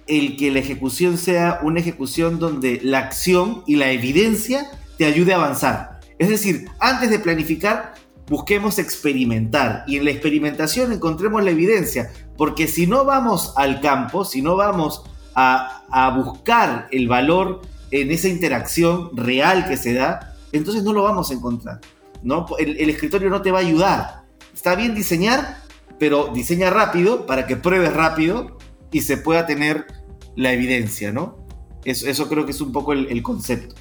el 0.07 0.35
que 0.37 0.51
la 0.51 0.59
ejecución 0.59 1.17
sea 1.17 1.59
una 1.61 1.79
ejecución 1.79 2.39
donde 2.39 2.79
la 2.83 2.99
acción 2.99 3.63
y 3.67 3.75
la 3.75 3.91
evidencia 3.91 4.71
te 4.97 5.05
ayude 5.05 5.33
a 5.33 5.37
avanzar. 5.37 5.99
Es 6.17 6.29
decir, 6.29 6.69
antes 6.79 7.09
de 7.11 7.19
planificar, 7.19 7.93
busquemos 8.27 8.79
experimentar 8.79 9.83
y 9.87 9.97
en 9.97 10.05
la 10.05 10.11
experimentación 10.11 10.91
encontremos 10.91 11.43
la 11.43 11.51
evidencia, 11.51 12.11
porque 12.37 12.67
si 12.67 12.87
no 12.87 13.05
vamos 13.05 13.53
al 13.55 13.81
campo, 13.81 14.25
si 14.25 14.41
no 14.41 14.55
vamos 14.55 15.03
a, 15.35 15.83
a 15.91 16.09
buscar 16.17 16.87
el 16.91 17.07
valor 17.07 17.61
en 17.91 18.11
esa 18.11 18.29
interacción 18.29 19.15
real 19.15 19.67
que 19.67 19.77
se 19.77 19.93
da, 19.93 20.35
entonces 20.51 20.83
no 20.83 20.91
lo 20.91 21.03
vamos 21.03 21.29
a 21.29 21.35
encontrar. 21.35 21.79
¿No? 22.23 22.45
El, 22.59 22.89
escritorio 22.89 23.29
no 23.29 23.41
te 23.41 23.51
va 23.51 23.59
a 23.59 23.61
ayudar. 23.61 24.23
Está 24.53 24.75
bien 24.75 24.95
diseñar, 24.95 25.57
pero 25.99 26.31
diseña 26.33 26.69
rápido 26.69 27.25
para 27.25 27.47
que 27.47 27.55
pruebes 27.55 27.93
rápido 27.93 28.57
y 28.91 29.01
se 29.01 29.17
pueda 29.17 29.45
tener 29.45 29.87
la 30.35 30.53
evidencia, 30.53 31.11
¿no? 31.11 31.45
Eso, 31.83 32.29
creo 32.29 32.45
que 32.45 32.51
es 32.51 32.61
un 32.61 32.71
poco 32.71 32.93
el, 32.93 33.07
el 33.07 33.23
concepto. 33.23 33.75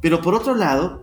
Pero 0.00 0.20
por 0.20 0.34
otro 0.34 0.54
lado, 0.54 1.02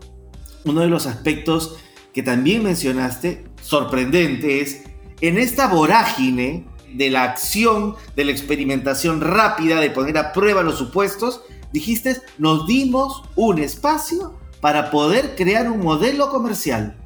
uno 0.64 0.82
de 0.82 0.88
los 0.88 1.06
aspectos 1.08 1.78
que 2.14 2.24
también 2.24 2.64
mencionaste, 2.64 3.46
sorprendente, 3.62 4.62
es 4.62 4.84
en 5.22 5.38
esta 5.38 5.68
vorágine 5.68 6.66
de 6.94 7.10
la 7.10 7.24
acción, 7.24 7.96
de 8.16 8.26
la 8.26 8.32
experimentación 8.32 9.22
rápida, 9.22 9.80
de 9.80 9.90
poner 9.90 10.18
a 10.18 10.32
prueba 10.32 10.64
los 10.64 10.78
supuestos, 10.78 11.42
dijiste, 11.74 12.22
nos 12.38 12.68
dimos 12.68 13.24
un 13.36 13.60
espacio 13.60 14.38
para 14.66 14.90
poder 14.90 15.36
crear 15.36 15.70
un 15.70 15.82
modelo 15.82 16.32
comercial. 16.32 16.98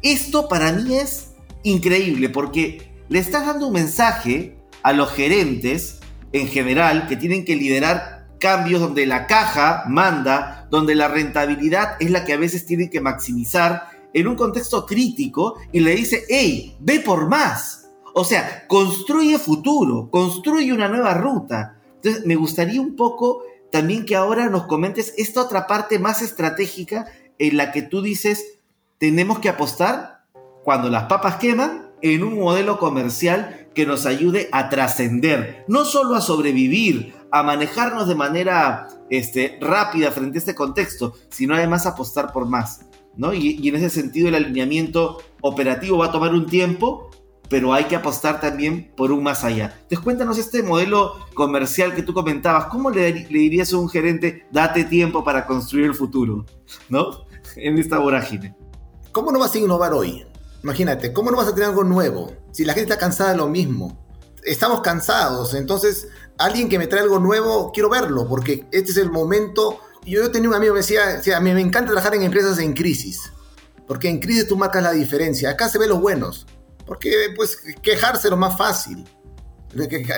Esto 0.00 0.46
para 0.46 0.70
mí 0.70 0.94
es 0.94 1.32
increíble 1.64 2.28
porque 2.28 2.92
le 3.08 3.18
estás 3.18 3.46
dando 3.46 3.66
un 3.66 3.72
mensaje 3.72 4.56
a 4.84 4.92
los 4.92 5.10
gerentes 5.10 5.98
en 6.30 6.46
general 6.46 7.08
que 7.08 7.16
tienen 7.16 7.44
que 7.44 7.56
liderar 7.56 8.28
cambios 8.38 8.80
donde 8.80 9.06
la 9.06 9.26
caja 9.26 9.86
manda, 9.88 10.68
donde 10.70 10.94
la 10.94 11.08
rentabilidad 11.08 11.96
es 11.98 12.12
la 12.12 12.24
que 12.24 12.34
a 12.34 12.36
veces 12.36 12.64
tienen 12.64 12.90
que 12.90 13.00
maximizar 13.00 13.88
en 14.14 14.28
un 14.28 14.36
contexto 14.36 14.86
crítico 14.86 15.56
y 15.72 15.80
le 15.80 15.96
dice, 15.96 16.26
hey, 16.28 16.76
ve 16.78 17.00
por 17.00 17.28
más. 17.28 17.88
O 18.14 18.22
sea, 18.22 18.68
construye 18.68 19.36
futuro, 19.40 20.08
construye 20.12 20.72
una 20.72 20.86
nueva 20.86 21.14
ruta. 21.14 21.76
Entonces, 21.96 22.24
me 22.24 22.36
gustaría 22.36 22.80
un 22.80 22.94
poco 22.94 23.42
también 23.70 24.04
que 24.04 24.16
ahora 24.16 24.48
nos 24.48 24.66
comentes 24.66 25.14
esta 25.16 25.42
otra 25.42 25.66
parte 25.66 25.98
más 25.98 26.22
estratégica 26.22 27.06
en 27.38 27.56
la 27.56 27.72
que 27.72 27.82
tú 27.82 28.02
dices, 28.02 28.58
tenemos 28.98 29.38
que 29.38 29.48
apostar 29.48 30.24
cuando 30.64 30.90
las 30.90 31.04
papas 31.04 31.36
queman 31.36 31.90
en 32.02 32.22
un 32.22 32.38
modelo 32.38 32.78
comercial 32.78 33.68
que 33.74 33.86
nos 33.86 34.06
ayude 34.06 34.48
a 34.52 34.68
trascender, 34.70 35.64
no 35.68 35.84
solo 35.84 36.14
a 36.14 36.20
sobrevivir, 36.20 37.14
a 37.30 37.42
manejarnos 37.42 38.08
de 38.08 38.14
manera 38.14 38.88
este, 39.10 39.58
rápida 39.60 40.10
frente 40.10 40.38
a 40.38 40.40
este 40.40 40.54
contexto, 40.54 41.14
sino 41.28 41.54
además 41.54 41.86
apostar 41.86 42.32
por 42.32 42.46
más. 42.46 42.86
¿no? 43.16 43.34
Y, 43.34 43.58
y 43.60 43.68
en 43.68 43.76
ese 43.76 43.90
sentido 43.90 44.28
el 44.28 44.34
alineamiento 44.34 45.18
operativo 45.40 45.98
va 45.98 46.06
a 46.06 46.12
tomar 46.12 46.32
un 46.32 46.46
tiempo, 46.46 47.07
pero 47.48 47.72
hay 47.72 47.84
que 47.84 47.96
apostar 47.96 48.40
también 48.40 48.92
por 48.96 49.10
un 49.10 49.22
más 49.22 49.44
allá. 49.44 49.72
Entonces 49.74 50.00
cuéntanos 50.00 50.38
este 50.38 50.62
modelo 50.62 51.14
comercial 51.34 51.94
que 51.94 52.02
tú 52.02 52.12
comentabas, 52.12 52.66
¿cómo 52.66 52.90
le, 52.90 53.12
dirías 53.12 53.72
a 53.72 53.78
un 53.78 53.88
gerente, 53.88 54.46
date 54.50 54.84
tiempo 54.84 55.24
para 55.24 55.46
construir 55.46 55.86
el 55.86 55.94
futuro, 55.94 56.44
¿no? 56.88 57.26
En 57.56 57.78
esta 57.78 57.98
vorágine. 57.98 58.54
¿Cómo 59.10 59.32
no 59.32 59.38
vas 59.38 59.54
a 59.54 59.58
innovar 59.58 59.92
hoy? 59.94 60.24
Imagínate, 60.62 61.12
¿cómo 61.12 61.30
no 61.30 61.38
vas 61.38 61.48
a 61.48 61.54
tener 61.54 61.70
algo 61.70 61.82
nuevo? 61.82 62.32
Si 62.52 62.64
la 62.64 62.74
gente 62.74 62.92
está 62.92 63.00
cansada 63.00 63.30
de 63.30 63.38
lo 63.38 63.48
mismo. 63.48 64.06
estamos 64.44 64.80
cansados. 64.82 65.54
Entonces, 65.54 66.08
alguien 66.36 66.68
que 66.68 66.78
me 66.78 66.86
trae 66.86 67.02
algo 67.02 67.18
nuevo, 67.18 67.72
quiero 67.72 67.88
verlo, 67.88 68.28
porque 68.28 68.66
este 68.70 68.92
es 68.92 68.96
el 68.98 69.10
momento. 69.10 69.80
Yo 70.04 70.30
tenía 70.30 70.48
un 70.50 70.54
amigo 70.54 70.74
que 70.74 70.80
decía, 70.80 71.06
decía, 71.06 71.38
a 71.38 71.40
mí 71.40 71.52
me 71.52 71.60
encanta 71.60 71.90
trabajar 71.90 72.14
en 72.14 72.22
empresas 72.22 72.58
en 72.58 72.74
crisis, 72.74 73.32
porque 73.86 74.08
en 74.08 74.20
crisis 74.20 74.46
tú 74.46 74.56
marcas 74.56 74.82
la 74.82 74.92
diferencia. 74.92 75.50
Acá 75.50 75.68
se 75.68 75.78
ven 75.78 75.88
los 75.88 76.00
buenos, 76.00 76.46
porque 76.88 77.12
pues 77.36 77.58
quejarse 77.82 78.26
es 78.26 78.30
lo 78.30 78.36
más 78.36 78.56
fácil. 78.56 79.04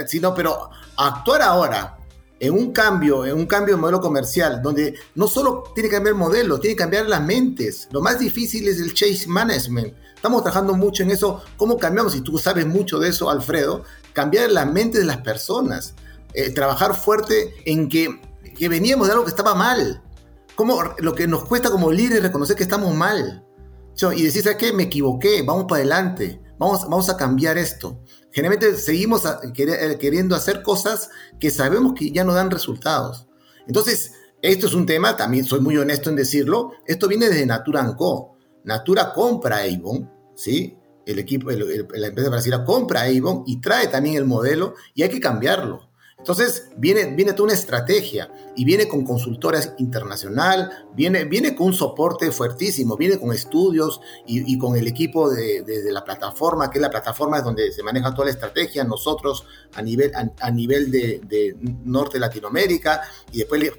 Sino, 0.06 0.32
pero 0.32 0.70
actuar 0.96 1.42
ahora, 1.42 1.98
en 2.38 2.54
un 2.54 2.72
cambio, 2.72 3.26
en 3.26 3.34
un 3.34 3.46
cambio 3.46 3.74
de 3.74 3.80
modelo 3.80 4.00
comercial, 4.00 4.62
donde 4.62 4.94
no 5.16 5.26
solo 5.26 5.64
tiene 5.74 5.88
que 5.88 5.96
cambiar 5.96 6.14
el 6.14 6.18
modelo, 6.18 6.60
tiene 6.60 6.76
que 6.76 6.82
cambiar 6.82 7.08
las 7.08 7.22
mentes. 7.22 7.88
Lo 7.90 8.00
más 8.00 8.20
difícil 8.20 8.68
es 8.68 8.80
el 8.80 8.94
chase 8.94 9.26
management. 9.26 9.92
Estamos 10.14 10.42
trabajando 10.42 10.74
mucho 10.74 11.02
en 11.02 11.10
eso. 11.10 11.42
¿Cómo 11.56 11.76
cambiamos? 11.76 12.14
Y 12.14 12.20
tú 12.20 12.38
sabes 12.38 12.64
mucho 12.66 13.00
de 13.00 13.08
eso, 13.08 13.28
Alfredo. 13.28 13.82
Cambiar 14.12 14.50
la 14.52 14.64
mente 14.64 14.98
de 14.98 15.04
las 15.04 15.18
personas. 15.18 15.94
Eh, 16.32 16.50
trabajar 16.50 16.94
fuerte 16.94 17.54
en 17.64 17.88
que, 17.88 18.20
que 18.56 18.68
veníamos 18.68 19.08
de 19.08 19.14
algo 19.14 19.24
que 19.24 19.30
estaba 19.30 19.54
mal. 19.54 20.02
Como 20.54 20.80
lo 20.98 21.14
que 21.14 21.26
nos 21.26 21.44
cuesta 21.44 21.70
como 21.70 21.90
líderes 21.90 22.22
reconocer 22.22 22.54
que 22.54 22.62
estamos 22.62 22.94
mal. 22.94 23.44
Y 24.16 24.22
decir, 24.22 24.42
¿sabes 24.42 24.56
qué? 24.56 24.72
Me 24.72 24.84
equivoqué, 24.84 25.42
vamos 25.42 25.66
para 25.68 25.80
adelante, 25.80 26.40
vamos, 26.60 26.82
vamos 26.82 27.08
a 27.08 27.16
cambiar 27.16 27.56
esto. 27.58 28.04
Generalmente 28.30 28.76
seguimos 28.76 29.24
eh, 29.24 29.98
queriendo 29.98 30.36
hacer 30.36 30.62
cosas 30.62 31.10
que 31.40 31.50
sabemos 31.50 31.94
que 31.94 32.12
ya 32.12 32.22
no 32.22 32.34
dan 32.34 32.50
resultados. 32.50 33.26
Entonces, 33.66 34.12
esto 34.42 34.66
es 34.66 34.74
un 34.74 34.86
tema, 34.86 35.16
también 35.16 35.44
soy 35.44 35.60
muy 35.60 35.76
honesto 35.76 36.10
en 36.10 36.16
decirlo, 36.16 36.72
esto 36.86 37.08
viene 37.08 37.28
desde 37.28 37.46
Natura 37.46 37.96
Co. 37.96 38.36
Natura 38.64 39.12
compra 39.12 39.62
Avon, 39.62 40.10
¿sí? 40.36 40.76
El 41.06 41.18
equipo, 41.18 41.50
la 41.50 42.06
empresa 42.06 42.30
brasileña 42.30 42.64
compra 42.64 43.02
Avon 43.02 43.42
y 43.46 43.60
trae 43.60 43.88
también 43.88 44.16
el 44.16 44.26
modelo 44.26 44.74
y 44.94 45.02
hay 45.02 45.08
que 45.08 45.18
cambiarlo. 45.18 45.89
Entonces 46.20 46.68
viene, 46.76 47.06
viene 47.16 47.32
toda 47.32 47.44
una 47.44 47.54
estrategia 47.54 48.30
y 48.54 48.66
viene 48.66 48.86
con 48.86 49.04
consultoras 49.04 49.72
internacional, 49.78 50.70
viene, 50.94 51.24
viene 51.24 51.56
con 51.56 51.68
un 51.68 51.72
soporte 51.72 52.30
fuertísimo, 52.30 52.94
viene 52.98 53.18
con 53.18 53.32
estudios 53.32 54.02
y, 54.26 54.58
con 54.58 54.76
el 54.76 54.86
equipo 54.86 55.30
de, 55.30 55.64
la 55.90 56.04
plataforma, 56.04 56.70
que 56.70 56.76
es 56.76 56.82
la 56.82 56.90
plataforma 56.90 57.40
donde 57.40 57.72
se 57.72 57.82
maneja 57.82 58.12
toda 58.12 58.26
la 58.26 58.32
estrategia, 58.32 58.84
nosotros 58.84 59.46
a 59.74 59.80
nivel, 59.80 60.12
a, 60.14 60.50
nivel 60.50 60.90
de, 60.90 61.56
Norte 61.84 62.14
de 62.14 62.20
Latinoamérica, 62.20 63.00
y 63.32 63.38
después 63.38 63.72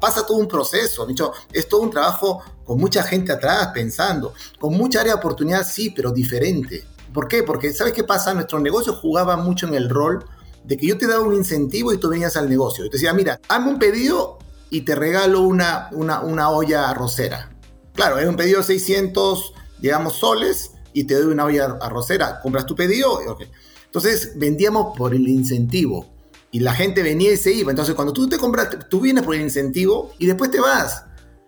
pasa 0.00 0.26
todo 0.26 0.38
un 0.38 0.48
proceso, 0.48 1.04
dicho, 1.06 1.32
es 1.52 1.68
todo 1.68 1.82
un 1.82 1.90
trabajo 1.90 2.42
con 2.64 2.78
mucha 2.80 3.02
gente 3.02 3.30
atrás 3.30 3.72
pensando, 3.74 4.32
con 4.58 4.72
mucha 4.74 5.00
área 5.00 5.12
de 5.12 5.18
oportunidad, 5.18 5.66
sí, 5.66 5.90
pero 5.90 6.12
diferente. 6.12 6.82
¿Por 7.12 7.28
qué? 7.28 7.42
Porque 7.42 7.72
¿sabes 7.74 7.92
qué 7.92 8.04
pasa? 8.04 8.32
Nuestro 8.32 8.58
negocio 8.58 8.94
jugaba 8.94 9.36
mucho 9.36 9.68
en 9.68 9.74
el 9.74 9.90
rol 9.90 10.24
de 10.64 10.76
que 10.76 10.86
yo 10.86 10.98
te 10.98 11.06
daba 11.06 11.22
un 11.22 11.34
incentivo 11.34 11.92
y 11.92 11.98
tú 11.98 12.08
venías 12.08 12.36
al 12.36 12.48
negocio. 12.48 12.84
Y 12.84 12.90
te 12.90 12.96
decía, 12.96 13.12
mira, 13.12 13.40
hazme 13.48 13.70
un 13.70 13.78
pedido 13.78 14.38
y 14.70 14.82
te 14.82 14.94
regalo 14.94 15.42
una, 15.42 15.88
una, 15.92 16.20
una 16.20 16.50
olla 16.50 16.90
arrocera. 16.90 17.50
Claro, 17.94 18.18
es 18.18 18.26
un 18.26 18.36
pedido 18.36 18.58
de 18.58 18.64
600, 18.64 19.52
digamos, 19.78 20.14
soles 20.14 20.72
y 20.92 21.04
te 21.04 21.14
doy 21.14 21.32
una 21.32 21.44
olla 21.44 21.76
arrocera. 21.80 22.40
Compras 22.40 22.66
tu 22.66 22.74
pedido. 22.74 23.12
Okay. 23.12 23.50
Entonces 23.84 24.32
vendíamos 24.36 24.96
por 24.96 25.14
el 25.14 25.28
incentivo 25.28 26.06
y 26.50 26.60
la 26.60 26.72
gente 26.72 27.02
venía 27.02 27.32
y 27.32 27.36
se 27.36 27.52
iba. 27.52 27.70
Entonces 27.70 27.94
cuando 27.94 28.12
tú 28.12 28.28
te 28.28 28.38
compras, 28.38 28.68
tú 28.88 29.00
vienes 29.00 29.22
por 29.22 29.34
el 29.34 29.42
incentivo 29.42 30.12
y 30.18 30.26
después 30.26 30.50
te 30.50 30.60
vas. 30.60 31.04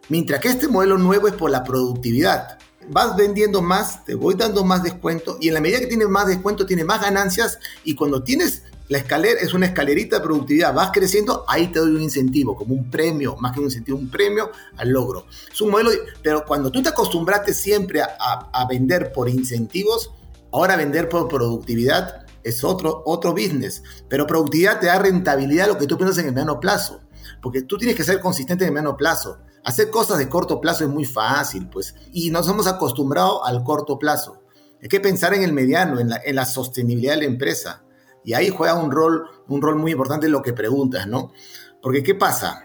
Mientras 0.09 0.40
que 0.40 0.48
este 0.48 0.68
modelo 0.68 0.98
nuevo 0.98 1.26
es 1.26 1.35
por 1.35 1.50
la 1.50 1.64
productividad. 1.64 2.59
Vas 2.88 3.16
vendiendo 3.16 3.62
más, 3.62 4.05
te 4.05 4.14
voy 4.14 4.37
dando 4.37 4.62
más 4.62 4.85
descuento 4.85 5.38
y 5.40 5.48
en 5.48 5.55
la 5.55 5.61
medida 5.61 5.81
que 5.81 5.88
tienes 5.88 6.09
más 6.09 6.29
descuento, 6.29 6.66
tienes 6.66 6.85
más 6.85 7.00
ganancias 7.00 7.59
y 7.83 7.96
cuando 7.96 8.22
tienes 8.22 8.62
la 8.88 8.99
escalera 8.99 9.40
es 9.40 9.53
una 9.53 9.66
escalerita 9.66 10.16
de 10.16 10.22
productividad. 10.22 10.72
Vas 10.72 10.90
creciendo, 10.92 11.44
ahí 11.49 11.68
te 11.68 11.81
doy 11.81 11.90
un 11.90 12.03
incentivo, 12.03 12.57
como 12.57 12.75
un 12.75 12.88
premio, 12.88 13.37
más 13.37 13.53
que 13.53 13.59
un 13.59 13.66
incentivo, 13.66 13.99
un 13.99 14.11
premio 14.11 14.51
al 14.77 14.90
logro. 14.90 15.27
Es 15.53 15.61
un 15.61 15.70
modelo, 15.70 15.90
pero 16.22 16.44
cuando 16.44 16.70
tú 16.70 16.83
te 16.83 16.90
acostumbraste 16.90 17.53
siempre 17.53 18.01
a, 18.03 18.66
vender 18.68 19.12
por 19.12 19.29
incentivos, 19.29 20.12
ahora 20.53 20.77
vender 20.77 21.09
por 21.09 21.29
productividad 21.29 22.27
es 22.44 22.62
otro, 22.62 23.03
otro 23.07 23.33
business. 23.33 23.83
Pero 24.09 24.27
productividad 24.27 24.79
te 24.79 24.87
da 24.87 24.99
rentabilidad 24.99 25.66
lo 25.66 25.79
que 25.79 25.87
tú 25.87 25.96
piensas 25.96 26.18
en 26.18 26.27
el 26.27 26.33
mediano 26.33 26.61
plazo. 26.61 27.01
Porque 27.42 27.62
tú 27.62 27.77
tienes 27.79 27.96
que 27.96 28.05
ser 28.05 28.20
consistente 28.20 28.64
en 28.64 28.68
el 28.68 28.75
mediano 28.75 28.96
plazo. 28.96 29.38
Hacer 29.64 29.90
cosas 29.90 30.18
de 30.18 30.29
corto 30.29 30.61
plazo 30.61 30.85
es 30.85 30.90
muy 30.90 31.05
fácil, 31.05 31.68
pues. 31.68 31.96
Y 32.12 32.31
nos 32.31 32.49
hemos 32.49 32.68
acostumbrado 32.68 33.44
al 33.44 33.64
corto 33.64 33.99
plazo. 33.99 34.44
Hay 34.81 34.88
que 34.88 35.01
pensar 35.01 35.35
en 35.35 35.42
el 35.42 35.53
mediano, 35.53 35.99
en 35.99 36.11
la, 36.11 36.20
en 36.25 36.37
la 36.37 36.46
sostenibilidad 36.46 37.14
de 37.14 37.22
la 37.22 37.25
empresa. 37.25 37.83
Y 38.26 38.34
ahí 38.34 38.50
juega 38.50 38.74
un 38.74 38.90
rol, 38.90 39.24
un 39.46 39.62
rol 39.62 39.76
muy 39.76 39.92
importante 39.92 40.28
lo 40.28 40.42
que 40.42 40.52
preguntas, 40.52 41.06
¿no? 41.06 41.32
Porque 41.80 42.02
¿qué 42.02 42.16
pasa? 42.16 42.64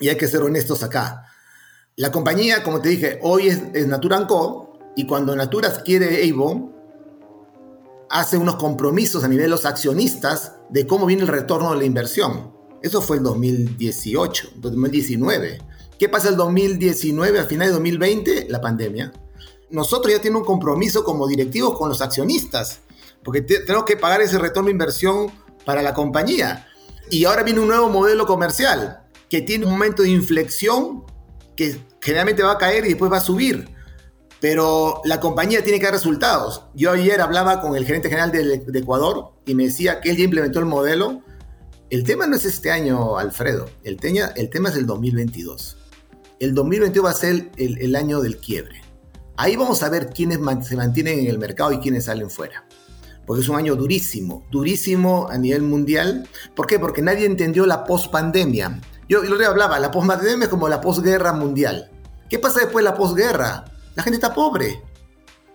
Y 0.00 0.08
hay 0.08 0.16
que 0.16 0.26
ser 0.26 0.40
honestos 0.40 0.82
acá. 0.82 1.26
La 1.96 2.10
compañía, 2.10 2.62
como 2.62 2.80
te 2.80 2.88
dije, 2.88 3.20
hoy 3.22 3.48
es, 3.48 3.62
es 3.74 3.86
Natura 3.86 4.26
Co. 4.26 4.78
Y 4.96 5.06
cuando 5.06 5.36
Natura 5.36 5.68
adquiere 5.68 6.26
Avon, 6.26 6.74
hace 8.08 8.38
unos 8.38 8.56
compromisos 8.56 9.22
a 9.24 9.28
nivel 9.28 9.44
de 9.44 9.50
los 9.50 9.66
accionistas 9.66 10.54
de 10.70 10.86
cómo 10.86 11.04
viene 11.04 11.24
el 11.24 11.28
retorno 11.28 11.72
de 11.72 11.76
la 11.76 11.84
inversión. 11.84 12.56
Eso 12.80 13.02
fue 13.02 13.18
el 13.18 13.24
2018, 13.24 14.52
2019. 14.56 15.58
¿Qué 15.98 16.08
pasa 16.08 16.30
el 16.30 16.36
2019, 16.36 17.40
al 17.40 17.46
final 17.46 17.68
de 17.68 17.72
2020? 17.74 18.46
La 18.48 18.62
pandemia. 18.62 19.12
Nosotros 19.68 20.14
ya 20.14 20.20
tenemos 20.22 20.42
un 20.42 20.46
compromiso 20.46 21.04
como 21.04 21.28
directivos 21.28 21.76
con 21.76 21.90
los 21.90 22.00
accionistas 22.00 22.80
porque 23.24 23.42
tenemos 23.42 23.84
que 23.84 23.96
pagar 23.96 24.20
ese 24.20 24.38
retorno 24.38 24.66
de 24.66 24.72
inversión 24.72 25.30
para 25.64 25.82
la 25.82 25.94
compañía. 25.94 26.66
Y 27.10 27.24
ahora 27.24 27.42
viene 27.42 27.60
un 27.60 27.68
nuevo 27.68 27.88
modelo 27.88 28.26
comercial 28.26 29.02
que 29.28 29.42
tiene 29.42 29.64
un 29.64 29.72
momento 29.72 30.02
de 30.02 30.10
inflexión 30.10 31.04
que 31.56 31.78
generalmente 32.00 32.42
va 32.42 32.52
a 32.52 32.58
caer 32.58 32.84
y 32.84 32.90
después 32.90 33.12
va 33.12 33.18
a 33.18 33.20
subir. 33.20 33.68
Pero 34.40 35.00
la 35.04 35.20
compañía 35.20 35.62
tiene 35.62 35.78
que 35.78 35.84
dar 35.84 35.94
resultados. 35.94 36.64
Yo 36.74 36.90
ayer 36.90 37.20
hablaba 37.20 37.60
con 37.60 37.76
el 37.76 37.86
gerente 37.86 38.08
general 38.08 38.32
de, 38.32 38.64
Ecuador 38.78 39.34
y 39.46 39.54
me 39.54 39.64
decía 39.64 40.00
que 40.00 40.10
él 40.10 40.16
ya 40.16 40.24
implementó 40.24 40.58
el 40.58 40.66
modelo. 40.66 41.22
El 41.90 42.02
tema 42.04 42.26
no 42.26 42.34
es 42.34 42.44
este 42.44 42.70
año, 42.70 43.18
Alfredo. 43.18 43.68
El, 43.84 43.98
el 44.36 44.50
tema 44.50 44.68
es 44.70 44.76
el 44.76 44.86
2022. 44.86 45.76
El 46.40 46.54
2022 46.54 47.06
va 47.06 47.10
a 47.10 47.14
ser 47.14 47.50
el 47.56 47.94
año 47.94 48.20
del 48.20 48.38
quiebre. 48.38 48.80
Ahí 49.36 49.54
vamos 49.54 49.82
a 49.82 49.88
ver 49.88 50.10
quiénes 50.10 50.38
se 50.66 50.76
mantienen 50.76 51.20
en 51.20 51.26
el 51.28 51.38
mercado 51.38 51.72
y 51.72 51.78
quiénes 51.78 52.06
salen 52.06 52.28
fuera 52.28 52.66
porque 53.26 53.42
es 53.42 53.48
un 53.48 53.56
año 53.56 53.76
durísimo, 53.76 54.44
durísimo 54.50 55.28
a 55.30 55.38
nivel 55.38 55.62
mundial. 55.62 56.28
¿Por 56.54 56.66
qué? 56.66 56.78
Porque 56.78 57.02
nadie 57.02 57.26
entendió 57.26 57.66
la 57.66 57.84
post-pandemia. 57.84 58.80
Yo 59.08 59.22
lo 59.22 59.46
hablaba, 59.46 59.78
la 59.78 59.90
post-pandemia 59.90 60.44
es 60.44 60.48
como 60.48 60.68
la 60.68 60.80
posguerra 60.80 61.32
mundial. 61.32 61.90
¿Qué 62.28 62.38
pasa 62.38 62.60
después 62.60 62.84
de 62.84 62.90
la 62.90 62.96
posguerra? 62.96 63.64
La 63.94 64.02
gente 64.02 64.16
está 64.16 64.34
pobre. 64.34 64.82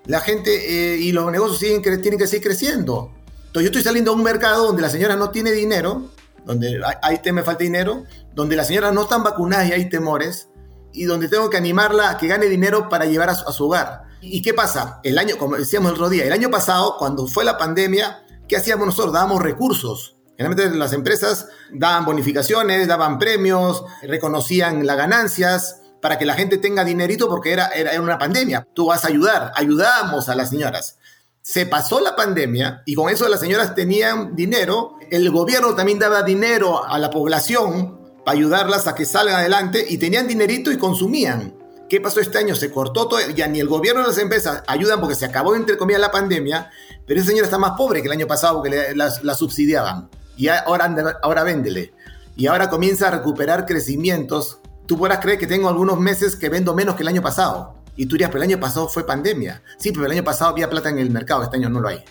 La 0.06 0.22
gente 0.22 0.94
eh, 0.94 0.98
y 0.98 1.12
los 1.12 1.32
negocios 1.32 1.60
siguen, 1.60 1.82
tienen 2.02 2.20
que 2.20 2.28
seguir 2.28 2.48
creciendo. 2.48 3.12
Entonces 3.48 3.64
yo 3.64 3.68
estoy 3.68 3.84
saliendo 3.84 4.12
a 4.12 4.16
un 4.16 4.24
mercado 4.24 4.68
donde 4.68 4.82
la 4.82 4.90
señora 4.90 5.16
no 5.16 5.32
tiene 5.32 5.52
dinero, 5.52 6.10
donde 6.46 6.80
hay, 7.02 7.20
me 7.34 7.44
falta 7.44 7.64
dinero, 7.64 8.04
donde 8.34 8.56
las 8.56 8.68
señoras 8.68 8.94
no 8.94 9.04
están 9.04 9.24
vacunadas 9.24 9.68
y 9.68 9.74
hay 9.74 9.90
temores, 9.90 10.50
y 10.94 11.04
donde 11.04 11.28
tengo 11.28 11.50
que 11.50 11.58
animarla 11.58 12.12
a 12.12 12.18
que 12.18 12.28
gane 12.28 12.46
dinero 12.46 12.88
para 12.90 13.06
llevar 13.06 13.30
a 13.30 13.36
su 13.36 13.66
hogar. 13.66 14.07
¿Y 14.22 14.42
qué 14.42 14.54
pasa? 14.54 15.00
El 15.04 15.18
año, 15.18 15.38
como 15.38 15.58
decíamos 15.58 15.90
el 15.90 15.96
otro 15.96 16.10
día, 16.10 16.26
el 16.26 16.34
año 16.34 16.50
pasado, 16.50 16.96
cuando 16.98 17.28
fue 17.28 17.44
la 17.44 17.58
pandemia, 17.58 18.24
¿qué 18.48 18.58
hacíamos 18.58 18.86
nosotros? 18.86 19.14
Dábamos 19.14 19.42
recursos. 19.42 20.16
Generalmente 20.38 20.78
las 20.78 20.94
empresas 20.94 21.48
daban 21.72 22.06
bonificaciones, 22.06 22.88
daban 22.88 23.18
premios, 23.18 23.84
reconocían 24.04 24.86
las 24.86 24.98
ganancias 24.98 25.82
para 26.02 26.20
que 26.20 26.26
la 26.26 26.36
gente 26.36 26.58
tenga 26.58 26.84
dinerito 26.84 27.28
porque 27.28 27.52
era, 27.52 27.68
era, 27.70 28.00
una 28.00 28.20
pandemia. 28.20 28.68
Tú 28.74 28.88
vas 28.88 29.04
a 29.04 29.08
ayudar, 29.08 29.52
ayudamos 29.56 30.30
a 30.30 30.36
las 30.36 30.50
señoras. 30.50 30.98
Se 31.42 31.66
pasó 31.66 32.02
la 32.02 32.16
pandemia 32.16 32.84
y 32.86 32.94
con 32.94 33.10
eso 33.10 33.28
las 33.30 33.40
señoras 33.40 33.74
tenían 33.74 34.36
dinero, 34.36 34.96
el 35.10 35.30
gobierno 35.32 35.76
también 35.76 35.98
daba 35.98 36.22
dinero 36.22 36.86
a 36.86 37.00
la 37.00 37.10
población 37.10 37.98
para 38.24 38.38
ayudarlas 38.38 38.88
a 38.88 38.94
que 38.94 39.06
salgan 39.06 39.38
adelante 39.38 39.86
y 39.88 39.98
tenían 39.98 40.28
dinerito 40.28 40.72
y 40.72 40.78
consumían. 40.78 41.56
¿Qué 41.90 42.02
pasó 42.02 42.20
este 42.20 42.38
año? 42.38 42.54
Se 42.54 42.70
cortó 42.70 43.08
todo, 43.08 43.20
ya 43.30 43.48
ni 43.48 43.62
el 43.62 43.68
gobierno 43.68 44.02
ni 44.02 44.08
las 44.08 44.18
empresas 44.18 44.62
ayudan 44.68 45.00
porque 45.00 45.16
se 45.16 45.26
acabó 45.26 45.56
entre 45.56 45.78
comillas 45.78 46.02
la 46.02 46.12
pandemia, 46.12 46.70
pero 47.06 47.20
ese 47.20 47.30
señor 47.30 47.46
está 47.46 47.58
más 47.58 47.78
pobre 47.78 48.02
que 48.02 48.08
el 48.08 48.12
año 48.12 48.28
pasado 48.28 48.58
porque 48.58 48.94
la, 48.94 49.36
subsidiaban. 49.36 50.10
Y 50.36 50.50
ahora, 50.50 50.94
ahora 51.24 51.44
véndele. 51.44 51.94
Y 52.36 52.48
ahora 52.48 52.70
comienza 52.70 53.08
a 53.08 53.12
recuperar 53.12 53.66
crecimientos. 53.66 54.60
Tú 54.86 54.98
podrás 54.98 55.20
creer 55.20 55.40
que 55.40 55.48
tengo 55.48 55.70
algunos 55.70 55.98
meses 56.00 56.36
que 56.36 56.50
vendo 56.50 56.76
menos 56.76 56.96
que 56.96 57.04
el 57.04 57.08
año 57.08 57.22
pasado. 57.22 57.78
Y 57.96 58.06
tú 58.06 58.16
dirías, 58.16 58.30
pero 58.30 58.44
el 58.44 58.50
año 58.52 58.60
pasado 58.60 58.90
fue 58.90 59.06
pandemia. 59.06 59.64
Sí, 59.78 59.92
pero 59.92 60.06
el 60.06 60.12
año 60.12 60.24
pasado 60.24 60.52
había 60.52 60.70
plata 60.70 60.90
en 60.90 61.00
el 61.00 61.10
mercado, 61.10 61.44
este 61.44 61.56
año 61.56 61.70
no 61.70 61.80
lo 61.80 61.88
hay. 61.88 62.04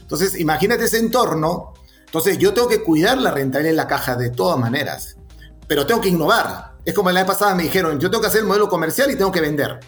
Entonces, 0.00 0.38
imagínate 0.38 0.84
ese 0.84 0.98
entorno. 0.98 1.72
Entonces, 2.04 2.36
yo 2.36 2.52
tengo 2.52 2.68
que 2.68 2.82
cuidar 2.82 3.16
la 3.18 3.30
rentabilidad 3.30 3.70
en 3.70 3.76
la 3.76 3.86
caja 3.86 4.16
de 4.16 4.30
todas 4.30 4.58
maneras. 4.58 5.16
Pero 5.66 5.86
tengo 5.86 6.00
que 6.00 6.08
innovar 6.08 6.69
es 6.84 6.94
como 6.94 7.10
la 7.10 7.20
vez 7.20 7.26
pasada 7.26 7.54
me 7.54 7.64
dijeron, 7.64 7.98
yo 8.00 8.10
tengo 8.10 8.22
que 8.22 8.28
hacer 8.28 8.40
el 8.40 8.46
modelo 8.46 8.68
comercial 8.68 9.10
y 9.10 9.16
tengo 9.16 9.32
que 9.32 9.40
vender. 9.40 9.80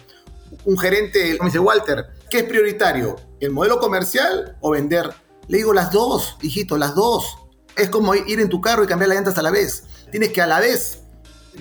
Un 0.65 0.77
gerente 0.77 1.37
me 1.39 1.47
dice, 1.47 1.59
Walter, 1.59 2.07
¿qué 2.29 2.39
es 2.39 2.43
prioritario? 2.43 3.15
¿El 3.39 3.51
modelo 3.51 3.79
comercial 3.79 4.57
o 4.61 4.71
vender 4.71 5.09
Le 5.47 5.57
digo, 5.57 5.73
las 5.73 5.91
dos, 5.91 6.37
hijito, 6.41 6.77
las 6.77 6.95
dos. 6.95 7.37
Es 7.75 7.89
como 7.89 8.15
ir 8.15 8.39
en 8.39 8.49
tu 8.49 8.61
carro 8.61 8.83
y 8.83 8.87
cambiar 8.87 9.09
las 9.09 9.17
llantas 9.17 9.37
a 9.37 9.41
la 9.41 9.51
vez. 9.51 9.83
Tienes 10.11 10.31
que 10.31 10.41
a 10.41 10.47
la 10.47 10.59
vez 10.59 11.03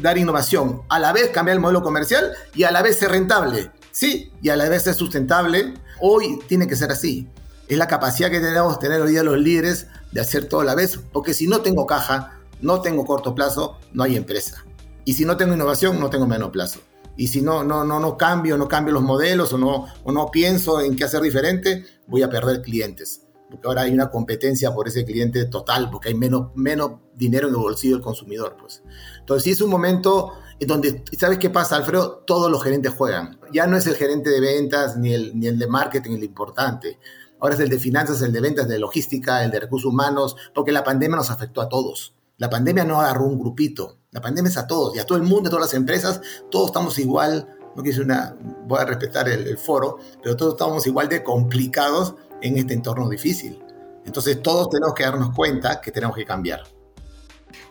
dar 0.00 0.18
innovación, 0.18 0.82
a 0.88 0.98
la 0.98 1.12
vez 1.12 1.30
cambiar 1.30 1.56
el 1.56 1.60
modelo 1.60 1.82
comercial 1.82 2.32
y 2.54 2.64
a 2.64 2.70
la 2.70 2.82
vez 2.82 2.98
ser 2.98 3.10
rentable. 3.10 3.70
Sí, 3.90 4.32
y 4.40 4.50
a 4.50 4.56
la 4.56 4.68
vez 4.68 4.84
ser 4.84 4.94
sustentable. 4.94 5.74
Hoy 6.00 6.38
tiene 6.46 6.68
que 6.68 6.76
ser 6.76 6.92
así. 6.92 7.28
Es 7.68 7.78
la 7.78 7.88
capacidad 7.88 8.30
que 8.30 8.40
tenemos 8.40 8.78
tener 8.78 9.00
hoy 9.00 9.12
día 9.12 9.22
los 9.22 9.38
líderes 9.38 9.86
de 10.12 10.20
hacer 10.20 10.46
todo 10.46 10.60
a 10.60 10.64
la 10.64 10.74
vez, 10.74 10.98
porque 11.12 11.34
si 11.34 11.46
no 11.46 11.60
tengo 11.60 11.86
caja, 11.86 12.38
no 12.60 12.82
tengo 12.82 13.04
corto 13.04 13.34
plazo, 13.34 13.78
no 13.92 14.02
hay 14.02 14.16
empresa. 14.16 14.64
Y 15.04 15.14
si 15.14 15.24
no 15.24 15.36
tengo 15.36 15.54
innovación, 15.54 15.98
no 15.98 16.10
tengo 16.10 16.26
menos 16.26 16.50
plazo. 16.50 16.80
Y 17.16 17.28
si 17.28 17.42
no, 17.42 17.62
no, 17.62 17.84
no, 17.84 18.00
no 18.00 18.16
cambio, 18.16 18.56
no 18.56 18.68
cambio 18.68 18.94
los 18.94 19.02
modelos 19.02 19.52
o 19.52 19.58
no, 19.58 19.86
o 20.02 20.12
no 20.12 20.30
pienso 20.30 20.80
en 20.80 20.96
qué 20.96 21.04
hacer 21.04 21.20
diferente, 21.20 21.84
voy 22.06 22.22
a 22.22 22.30
perder 22.30 22.62
clientes. 22.62 23.26
Porque 23.50 23.68
ahora 23.68 23.82
hay 23.82 23.92
una 23.92 24.10
competencia 24.10 24.72
por 24.74 24.88
ese 24.88 25.04
cliente 25.04 25.44
total, 25.44 25.90
porque 25.90 26.08
hay 26.08 26.14
menos, 26.14 26.52
menos 26.54 26.92
dinero 27.14 27.48
en 27.48 27.54
el 27.54 27.60
bolsillo 27.60 27.96
del 27.96 28.02
consumidor. 28.02 28.56
Pues. 28.58 28.82
Entonces, 29.20 29.44
sí 29.44 29.50
es 29.50 29.60
un 29.60 29.68
momento 29.68 30.32
en 30.58 30.68
donde, 30.68 31.04
¿sabes 31.18 31.38
qué 31.38 31.50
pasa, 31.50 31.76
Alfredo? 31.76 32.22
Todos 32.26 32.50
los 32.50 32.62
gerentes 32.62 32.94
juegan. 32.94 33.38
Ya 33.52 33.66
no 33.66 33.76
es 33.76 33.86
el 33.86 33.96
gerente 33.96 34.30
de 34.30 34.40
ventas 34.40 34.96
ni 34.96 35.12
el, 35.12 35.38
ni 35.38 35.48
el 35.48 35.58
de 35.58 35.66
marketing 35.66 36.12
el 36.12 36.24
importante. 36.24 36.98
Ahora 37.40 37.56
es 37.56 37.60
el 37.60 37.68
de 37.68 37.78
finanzas, 37.78 38.22
el 38.22 38.32
de 38.32 38.40
ventas, 38.40 38.64
el 38.64 38.72
de 38.72 38.78
logística, 38.78 39.44
el 39.44 39.50
de 39.50 39.60
recursos 39.60 39.90
humanos, 39.92 40.36
porque 40.54 40.72
la 40.72 40.84
pandemia 40.84 41.16
nos 41.16 41.30
afectó 41.30 41.60
a 41.60 41.68
todos. 41.68 42.14
La 42.42 42.50
pandemia 42.50 42.82
no 42.82 43.00
agarró 43.00 43.26
un 43.26 43.38
grupito, 43.38 43.98
la 44.10 44.20
pandemia 44.20 44.50
es 44.50 44.56
a 44.56 44.66
todos 44.66 44.96
y 44.96 44.98
a 44.98 45.06
todo 45.06 45.16
el 45.16 45.22
mundo, 45.22 45.46
a 45.46 45.50
todas 45.50 45.66
las 45.66 45.74
empresas, 45.74 46.20
todos 46.50 46.66
estamos 46.66 46.98
igual, 46.98 47.46
no 47.76 47.84
quiero 47.84 48.02
una, 48.02 48.36
voy 48.66 48.80
a 48.80 48.84
respetar 48.84 49.28
el, 49.28 49.56
foro, 49.56 49.98
pero 50.20 50.36
todos 50.36 50.54
estamos 50.54 50.84
igual 50.88 51.08
de 51.08 51.22
complicados 51.22 52.16
en 52.40 52.58
este 52.58 52.74
entorno 52.74 53.08
difícil. 53.08 53.62
Entonces 54.04 54.42
todos 54.42 54.70
tenemos 54.70 54.92
que 54.92 55.04
darnos 55.04 55.32
cuenta 55.36 55.80
que 55.80 55.92
tenemos 55.92 56.16
que 56.16 56.24
cambiar. 56.24 56.64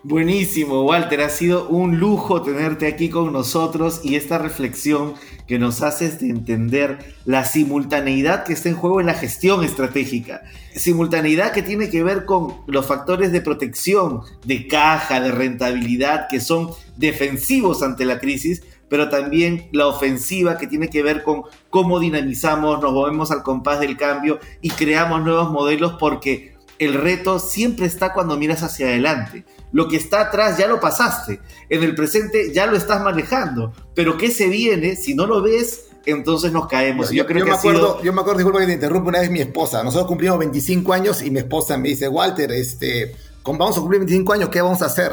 Buenísimo, 0.03 0.81
Walter. 0.83 1.21
Ha 1.21 1.29
sido 1.29 1.67
un 1.67 1.99
lujo 1.99 2.41
tenerte 2.41 2.87
aquí 2.87 3.09
con 3.09 3.31
nosotros 3.31 4.01
y 4.03 4.15
esta 4.15 4.39
reflexión 4.39 5.13
que 5.45 5.59
nos 5.59 5.83
haces 5.83 6.19
de 6.19 6.29
entender 6.29 6.97
la 7.23 7.45
simultaneidad 7.45 8.43
que 8.43 8.53
está 8.53 8.69
en 8.69 8.77
juego 8.77 8.99
en 8.99 9.05
la 9.05 9.13
gestión 9.13 9.63
estratégica. 9.63 10.41
Simultaneidad 10.75 11.51
que 11.51 11.61
tiene 11.61 11.91
que 11.91 12.01
ver 12.01 12.25
con 12.25 12.55
los 12.65 12.87
factores 12.87 13.31
de 13.31 13.41
protección, 13.41 14.21
de 14.43 14.67
caja, 14.67 15.21
de 15.21 15.31
rentabilidad, 15.31 16.27
que 16.31 16.39
son 16.39 16.71
defensivos 16.97 17.83
ante 17.83 18.03
la 18.03 18.17
crisis, 18.17 18.63
pero 18.89 19.07
también 19.09 19.69
la 19.71 19.85
ofensiva 19.85 20.57
que 20.57 20.65
tiene 20.65 20.89
que 20.89 21.03
ver 21.03 21.21
con 21.21 21.43
cómo 21.69 21.99
dinamizamos, 21.99 22.81
nos 22.81 22.91
movemos 22.91 23.29
al 23.29 23.43
compás 23.43 23.79
del 23.79 23.97
cambio 23.97 24.39
y 24.63 24.71
creamos 24.71 25.23
nuevos 25.23 25.51
modelos 25.51 25.93
porque 25.99 26.50
el 26.81 26.95
reto 26.95 27.37
siempre 27.37 27.85
está 27.85 28.11
cuando 28.11 28.35
miras 28.37 28.63
hacia 28.63 28.87
adelante. 28.87 29.45
Lo 29.71 29.87
que 29.87 29.97
está 29.97 30.21
atrás 30.21 30.57
ya 30.57 30.65
lo 30.65 30.79
pasaste. 30.79 31.39
En 31.69 31.83
el 31.83 31.93
presente 31.93 32.51
ya 32.51 32.65
lo 32.65 32.75
estás 32.75 33.03
manejando. 33.03 33.71
Pero 33.93 34.17
¿qué 34.17 34.31
se 34.31 34.47
viene? 34.47 34.95
Si 34.95 35.13
no 35.13 35.27
lo 35.27 35.43
ves, 35.43 35.91
entonces 36.07 36.51
nos 36.51 36.67
caemos. 36.67 37.11
Yo, 37.11 37.27
creo 37.27 37.45
que 37.45 37.51
me 37.51 37.55
acuerdo, 37.55 38.01
yo 38.01 38.11
me 38.11 38.21
acuerdo, 38.21 38.39
disculpa 38.39 38.61
que 38.61 38.65
te 38.65 38.73
interrumpa, 38.73 39.09
una 39.09 39.19
vez 39.19 39.29
mi 39.29 39.41
esposa. 39.41 39.83
Nosotros 39.83 40.07
cumplimos 40.07 40.39
25 40.39 40.91
años 40.91 41.21
y 41.21 41.29
mi 41.29 41.37
esposa 41.37 41.77
me 41.77 41.89
dice, 41.89 42.07
Walter, 42.07 42.51
este, 42.51 43.15
vamos 43.43 43.77
a 43.77 43.79
cumplir 43.79 43.99
25 43.99 44.33
años, 44.33 44.49
¿qué 44.49 44.59
vamos 44.59 44.81
a 44.81 44.87
hacer? 44.87 45.11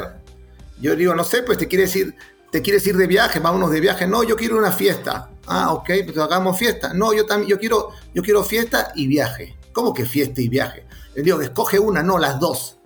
Yo 0.81 0.95
digo, 0.95 1.13
no 1.13 1.23
sé, 1.23 1.43
pues 1.43 1.59
te 1.59 1.67
quieres 1.67 1.95
ir, 1.95 2.15
te 2.49 2.63
quieres 2.63 2.87
ir 2.87 2.97
de 2.97 3.05
viaje, 3.05 3.39
vámonos 3.39 3.69
de 3.69 3.79
viaje. 3.79 4.07
No, 4.07 4.23
yo 4.23 4.35
quiero 4.35 4.57
una 4.57 4.71
fiesta. 4.71 5.29
Ah, 5.45 5.71
ok, 5.71 5.91
pues 6.03 6.17
hagamos 6.17 6.57
fiesta. 6.57 6.95
No, 6.95 7.13
yo 7.13 7.27
también, 7.27 7.47
yo 7.47 7.59
quiero, 7.59 7.89
yo 8.15 8.23
quiero 8.23 8.43
fiesta 8.43 8.91
y 8.95 9.05
viaje. 9.05 9.58
¿Cómo 9.79 9.93
que 9.93 10.05
fiesta 10.05 10.41
y 10.41 10.49
viaje? 10.49 10.85
Le 11.15 11.23
digo, 11.23 11.39
escoge 11.39 11.79
una, 11.79 12.03
no, 12.03 12.17
las 12.17 12.37
dos. 12.37 12.79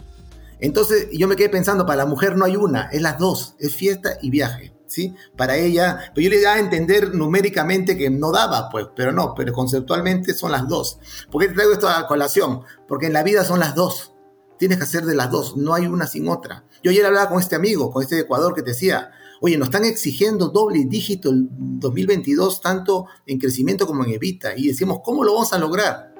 Entonces 0.59 1.07
yo 1.11 1.27
me 1.27 1.35
quedé 1.35 1.49
pensando, 1.49 1.87
para 1.87 2.03
la 2.03 2.05
mujer 2.05 2.37
no 2.37 2.45
hay 2.45 2.55
una, 2.55 2.83
es 2.91 3.01
las 3.01 3.17
dos, 3.17 3.55
es 3.57 3.73
fiesta 3.73 4.19
y 4.21 4.29
viaje. 4.29 4.75
¿Sí? 4.85 5.15
Para 5.35 5.57
ella, 5.57 6.11
pero 6.13 6.25
yo 6.25 6.29
le 6.29 6.39
daba 6.39 6.57
a 6.57 6.59
entender 6.59 7.15
numéricamente 7.15 7.97
que 7.97 8.11
no 8.11 8.31
daba, 8.31 8.69
pues, 8.69 8.89
pero 8.95 9.11
no, 9.11 9.33
pero 9.33 9.53
conceptualmente 9.53 10.35
son 10.35 10.51
las 10.51 10.67
dos. 10.67 10.99
¿Por 11.31 11.41
qué 11.41 11.47
te 11.47 11.55
traigo 11.55 11.73
esto 11.73 11.89
a 11.89 12.05
colación? 12.05 12.61
Porque 12.87 13.07
en 13.07 13.13
la 13.13 13.23
vida 13.23 13.43
son 13.43 13.59
las 13.59 13.73
dos. 13.73 14.13
Tienes 14.59 14.77
que 14.77 14.83
hacer 14.83 15.03
de 15.05 15.15
las 15.15 15.31
dos, 15.31 15.57
no 15.57 15.73
hay 15.73 15.87
una 15.87 16.05
sin 16.05 16.27
otra. 16.27 16.63
Yo 16.83 16.91
ayer 16.91 17.07
hablaba 17.07 17.27
con 17.27 17.39
este 17.39 17.55
amigo, 17.55 17.89
con 17.89 18.03
este 18.03 18.17
de 18.17 18.21
Ecuador, 18.21 18.53
que 18.53 18.61
te 18.61 18.69
decía, 18.69 19.09
oye, 19.41 19.57
nos 19.57 19.69
están 19.69 19.85
exigiendo 19.85 20.49
doble 20.49 20.85
dígito 20.85 21.31
el 21.31 21.47
2022, 21.49 22.61
tanto 22.61 23.07
en 23.25 23.39
crecimiento 23.39 23.87
como 23.87 24.05
en 24.05 24.11
evita, 24.11 24.55
y 24.55 24.67
decimos, 24.67 24.99
¿cómo 25.03 25.23
lo 25.23 25.33
vamos 25.33 25.53
a 25.53 25.57
lograr? 25.57 26.12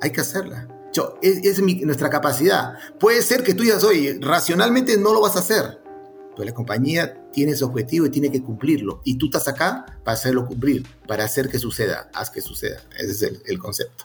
Hay 0.00 0.12
que 0.12 0.20
hacerla 0.20 0.68
es, 1.22 1.60
nuestra 1.84 2.10
capacidad. 2.10 2.74
Puede 2.98 3.22
ser 3.22 3.42
que 3.42 3.54
tú 3.54 3.62
digas, 3.62 3.84
oye, 3.84 4.18
racionalmente 4.20 4.96
no 4.98 5.12
lo 5.12 5.20
vas 5.20 5.36
a 5.36 5.40
hacer, 5.40 5.80
pero 6.34 6.44
la 6.44 6.54
compañía 6.54 7.30
tiene 7.32 7.52
ese 7.52 7.64
objetivo 7.64 8.06
y 8.06 8.10
tiene 8.10 8.30
que 8.30 8.42
cumplirlo. 8.42 9.00
Y 9.04 9.16
tú 9.16 9.26
estás 9.26 9.48
acá 9.48 9.86
para 10.04 10.14
hacerlo 10.16 10.46
cumplir, 10.46 10.86
para 11.06 11.24
hacer 11.24 11.48
que 11.48 11.58
suceda, 11.58 12.10
haz 12.14 12.30
que 12.30 12.40
suceda. 12.40 12.80
Ese 12.98 13.12
es 13.12 13.40
el, 13.44 13.58
concepto. 13.58 14.04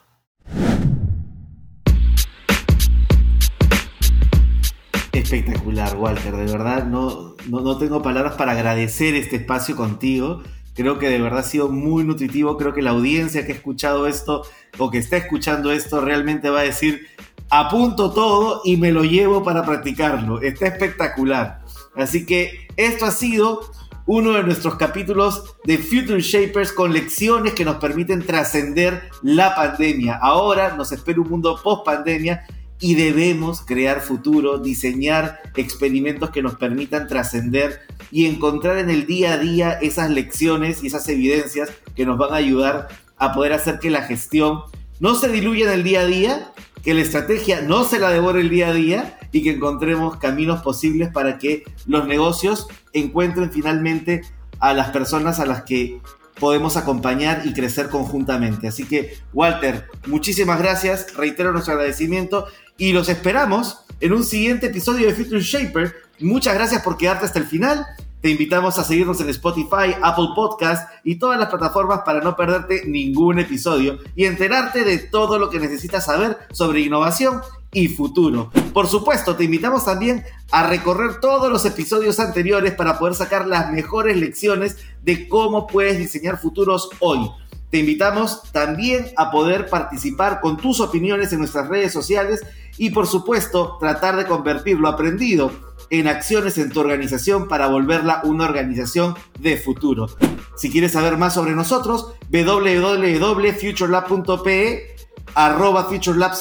Espectacular, 5.12 5.98
Walter. 5.98 6.36
De 6.36 6.52
verdad, 6.52 6.86
no, 6.86 7.36
no, 7.50 7.62
no 7.62 7.78
tengo 7.78 8.04
palabras 8.04 8.36
para 8.36 8.52
agradecer 8.52 9.16
este 9.16 9.38
espacio 9.38 9.76
contigo. 9.76 10.44
Creo 10.76 11.00
que 11.00 11.10
de 11.10 11.22
verdad 11.22 11.40
ha 11.40 11.44
sido 11.44 11.70
muy 11.70 12.04
nutritivo. 12.04 12.58
Creo 12.58 12.74
que 12.74 12.82
la 12.82 12.92
audiencia 12.92 13.46
que 13.46 13.54
ha 13.54 13.56
escuchado 13.56 14.08
esto 14.08 14.44
o 14.78 14.92
que 14.92 14.98
está 14.98 15.18
escuchando 15.18 15.72
esto 15.72 16.02
realmente 16.02 16.50
va 16.50 16.60
a 16.60 16.64
decir, 16.64 17.08
apunto 17.50 18.12
todo 18.12 18.62
y 18.66 18.78
me 18.78 18.92
lo 18.92 19.04
llevo 19.04 19.44
para 19.44 19.66
practicarlo. 19.66 20.42
Está 20.42 20.68
espectacular. 20.68 21.64
Así 21.96 22.26
que 22.26 22.68
esto 22.76 23.06
ha 23.06 23.12
sido 23.12 23.62
uno 24.06 24.34
de 24.34 24.44
nuestros 24.44 24.76
capítulos 24.76 25.56
de 25.64 25.78
Future 25.78 26.22
Shapers 26.22 26.72
con 26.72 26.94
lecciones 26.94 27.54
que 27.54 27.66
nos 27.66 27.78
permiten 27.78 28.24
trascender 28.24 29.10
la 29.24 29.56
pandemia. 29.56 30.20
Ahora 30.22 30.76
nos 30.76 30.92
espera 30.92 31.22
un 31.22 31.30
mundo 31.30 31.60
post 31.64 31.86
pandemia 31.86 32.46
y 32.80 32.96
debemos 32.96 33.62
crear 33.62 34.02
futuro, 34.02 34.60
diseñar 34.60 35.40
experimentos 35.56 36.30
que 36.30 36.44
nos 36.44 36.56
permitan 36.56 37.08
trascender 37.08 37.80
y 38.12 38.26
encontrar 38.26 38.78
en 38.78 38.90
el 38.90 39.06
día 39.06 39.34
a 39.34 39.38
día 39.38 39.72
esas 39.82 40.10
lecciones 40.10 40.84
y 40.84 40.88
esas 40.88 41.08
evidencias 41.10 41.72
que 41.96 42.06
nos 42.06 42.18
van 42.18 42.34
a 42.34 42.38
ayudar 42.38 42.88
a 43.18 43.34
poder 43.34 43.54
hacer 43.54 43.80
que 43.80 43.90
la 43.90 44.04
gestión 44.04 44.62
no 45.00 45.16
se 45.16 45.30
diluya 45.30 45.66
en 45.68 45.80
el 45.80 45.84
día 45.84 46.02
a 46.02 46.06
día, 46.06 46.52
que 46.84 46.94
la 46.94 47.02
estrategia 47.02 47.62
no 47.62 47.84
se 47.84 48.00
la 48.00 48.10
devore 48.10 48.42
el 48.42 48.50
día 48.50 48.70
a 48.70 48.74
día 48.74 49.18
y 49.32 49.44
que 49.44 49.52
encontremos 49.52 50.18
caminos 50.18 50.62
posibles 50.62 51.10
para 51.10 51.38
que 51.38 51.64
los 51.88 52.08
negocios 52.08 52.68
encuentren 52.94 53.52
finalmente 53.52 54.22
a 54.60 54.74
las 54.74 54.90
personas 54.90 55.40
a 55.40 55.46
las 55.46 55.64
que 55.64 56.00
podemos 56.40 56.78
acompañar 56.78 57.42
y 57.46 57.54
crecer 57.54 57.90
conjuntamente. 57.90 58.68
Así 58.68 58.86
que, 58.86 59.18
Walter, 59.34 59.88
muchísimas 60.06 60.60
gracias, 60.60 61.16
reitero 61.16 61.52
nuestro 61.52 61.74
agradecimiento 61.74 62.48
y 62.78 62.94
los 62.94 63.10
esperamos 63.10 63.80
en 64.00 64.14
un 64.14 64.24
siguiente 64.24 64.68
episodio 64.68 65.08
de 65.08 65.14
Future 65.14 65.42
Shaper. 65.42 65.96
Muchas 66.20 66.56
gracias 66.56 66.82
por 66.82 66.98
quedarte 66.98 67.26
hasta 67.26 67.40
el 67.40 67.46
final. 67.46 67.86
Te 68.22 68.30
invitamos 68.30 68.80
a 68.80 68.84
seguirnos 68.84 69.20
en 69.20 69.30
Spotify, 69.30 69.94
Apple 70.02 70.30
Podcast 70.34 70.90
y 71.04 71.18
todas 71.18 71.38
las 71.38 71.50
plataformas 71.50 72.02
para 72.06 72.22
no 72.22 72.36
perderte 72.36 72.84
ningún 72.88 73.38
episodio 73.38 74.00
y 74.16 74.26
enterarte 74.26 74.84
de 74.84 74.98
todo 74.98 75.38
lo 75.38 75.50
que 75.50 75.60
necesitas 75.60 76.06
saber 76.06 76.38
sobre 76.52 76.80
innovación 76.80 77.42
y 77.72 77.90
futuro. 77.90 78.50
Por 78.74 78.88
supuesto, 78.88 79.36
te 79.36 79.44
invitamos 79.44 79.86
también 79.86 80.24
a 80.52 80.68
recorrer 80.68 81.20
todos 81.20 81.52
los 81.52 81.66
episodios 81.66 82.20
anteriores 82.20 82.74
para 82.74 82.98
poder 82.98 83.14
sacar 83.14 83.46
las 83.46 83.72
mejores 83.72 84.18
lecciones 84.18 84.78
de 85.04 85.28
cómo 85.28 85.68
puedes 85.68 85.98
diseñar 85.98 86.40
futuros 86.40 86.90
hoy. 87.00 87.30
Te 87.70 87.80
invitamos 87.80 88.42
también 88.54 89.08
a 89.18 89.32
poder 89.32 89.70
participar 89.70 90.40
con 90.40 90.56
tus 90.56 90.80
opiniones 90.80 91.34
en 91.34 91.40
nuestras 91.40 91.68
redes 91.68 91.92
sociales 91.92 92.42
y 92.78 92.92
por 92.92 93.06
supuesto 93.06 93.78
tratar 93.80 94.16
de 94.16 94.26
convertir 94.26 94.80
lo 94.80 94.88
aprendido 94.88 95.52
en 95.90 96.08
acciones 96.08 96.58
en 96.58 96.72
tu 96.72 96.80
organización 96.80 97.48
para 97.48 97.68
volverla 97.68 98.22
una 98.24 98.46
organización 98.46 99.16
de 99.40 99.58
futuro. 99.58 100.08
Si 100.56 100.72
quieres 100.72 100.94
saber 100.94 101.18
más 101.18 101.34
sobre 101.34 101.56
nosotros, 101.56 102.14
www.futurelab.pe 102.30 104.96
arroba 105.36 105.86
futurelab 105.86 106.34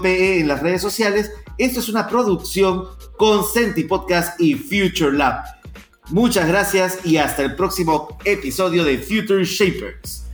pe 0.00 0.40
en 0.40 0.48
las 0.48 0.62
redes 0.62 0.82
sociales. 0.82 1.30
Esto 1.58 1.80
es 1.80 1.88
una 1.88 2.08
producción 2.08 2.84
con 3.16 3.44
Senti 3.44 3.84
Podcast 3.84 4.40
y 4.40 4.54
Future 4.54 5.12
Lab. 5.12 5.44
Muchas 6.10 6.48
gracias 6.48 7.00
y 7.04 7.18
hasta 7.18 7.42
el 7.42 7.54
próximo 7.54 8.18
episodio 8.24 8.84
de 8.84 8.98
Future 8.98 9.44
Shapers. 9.44 10.27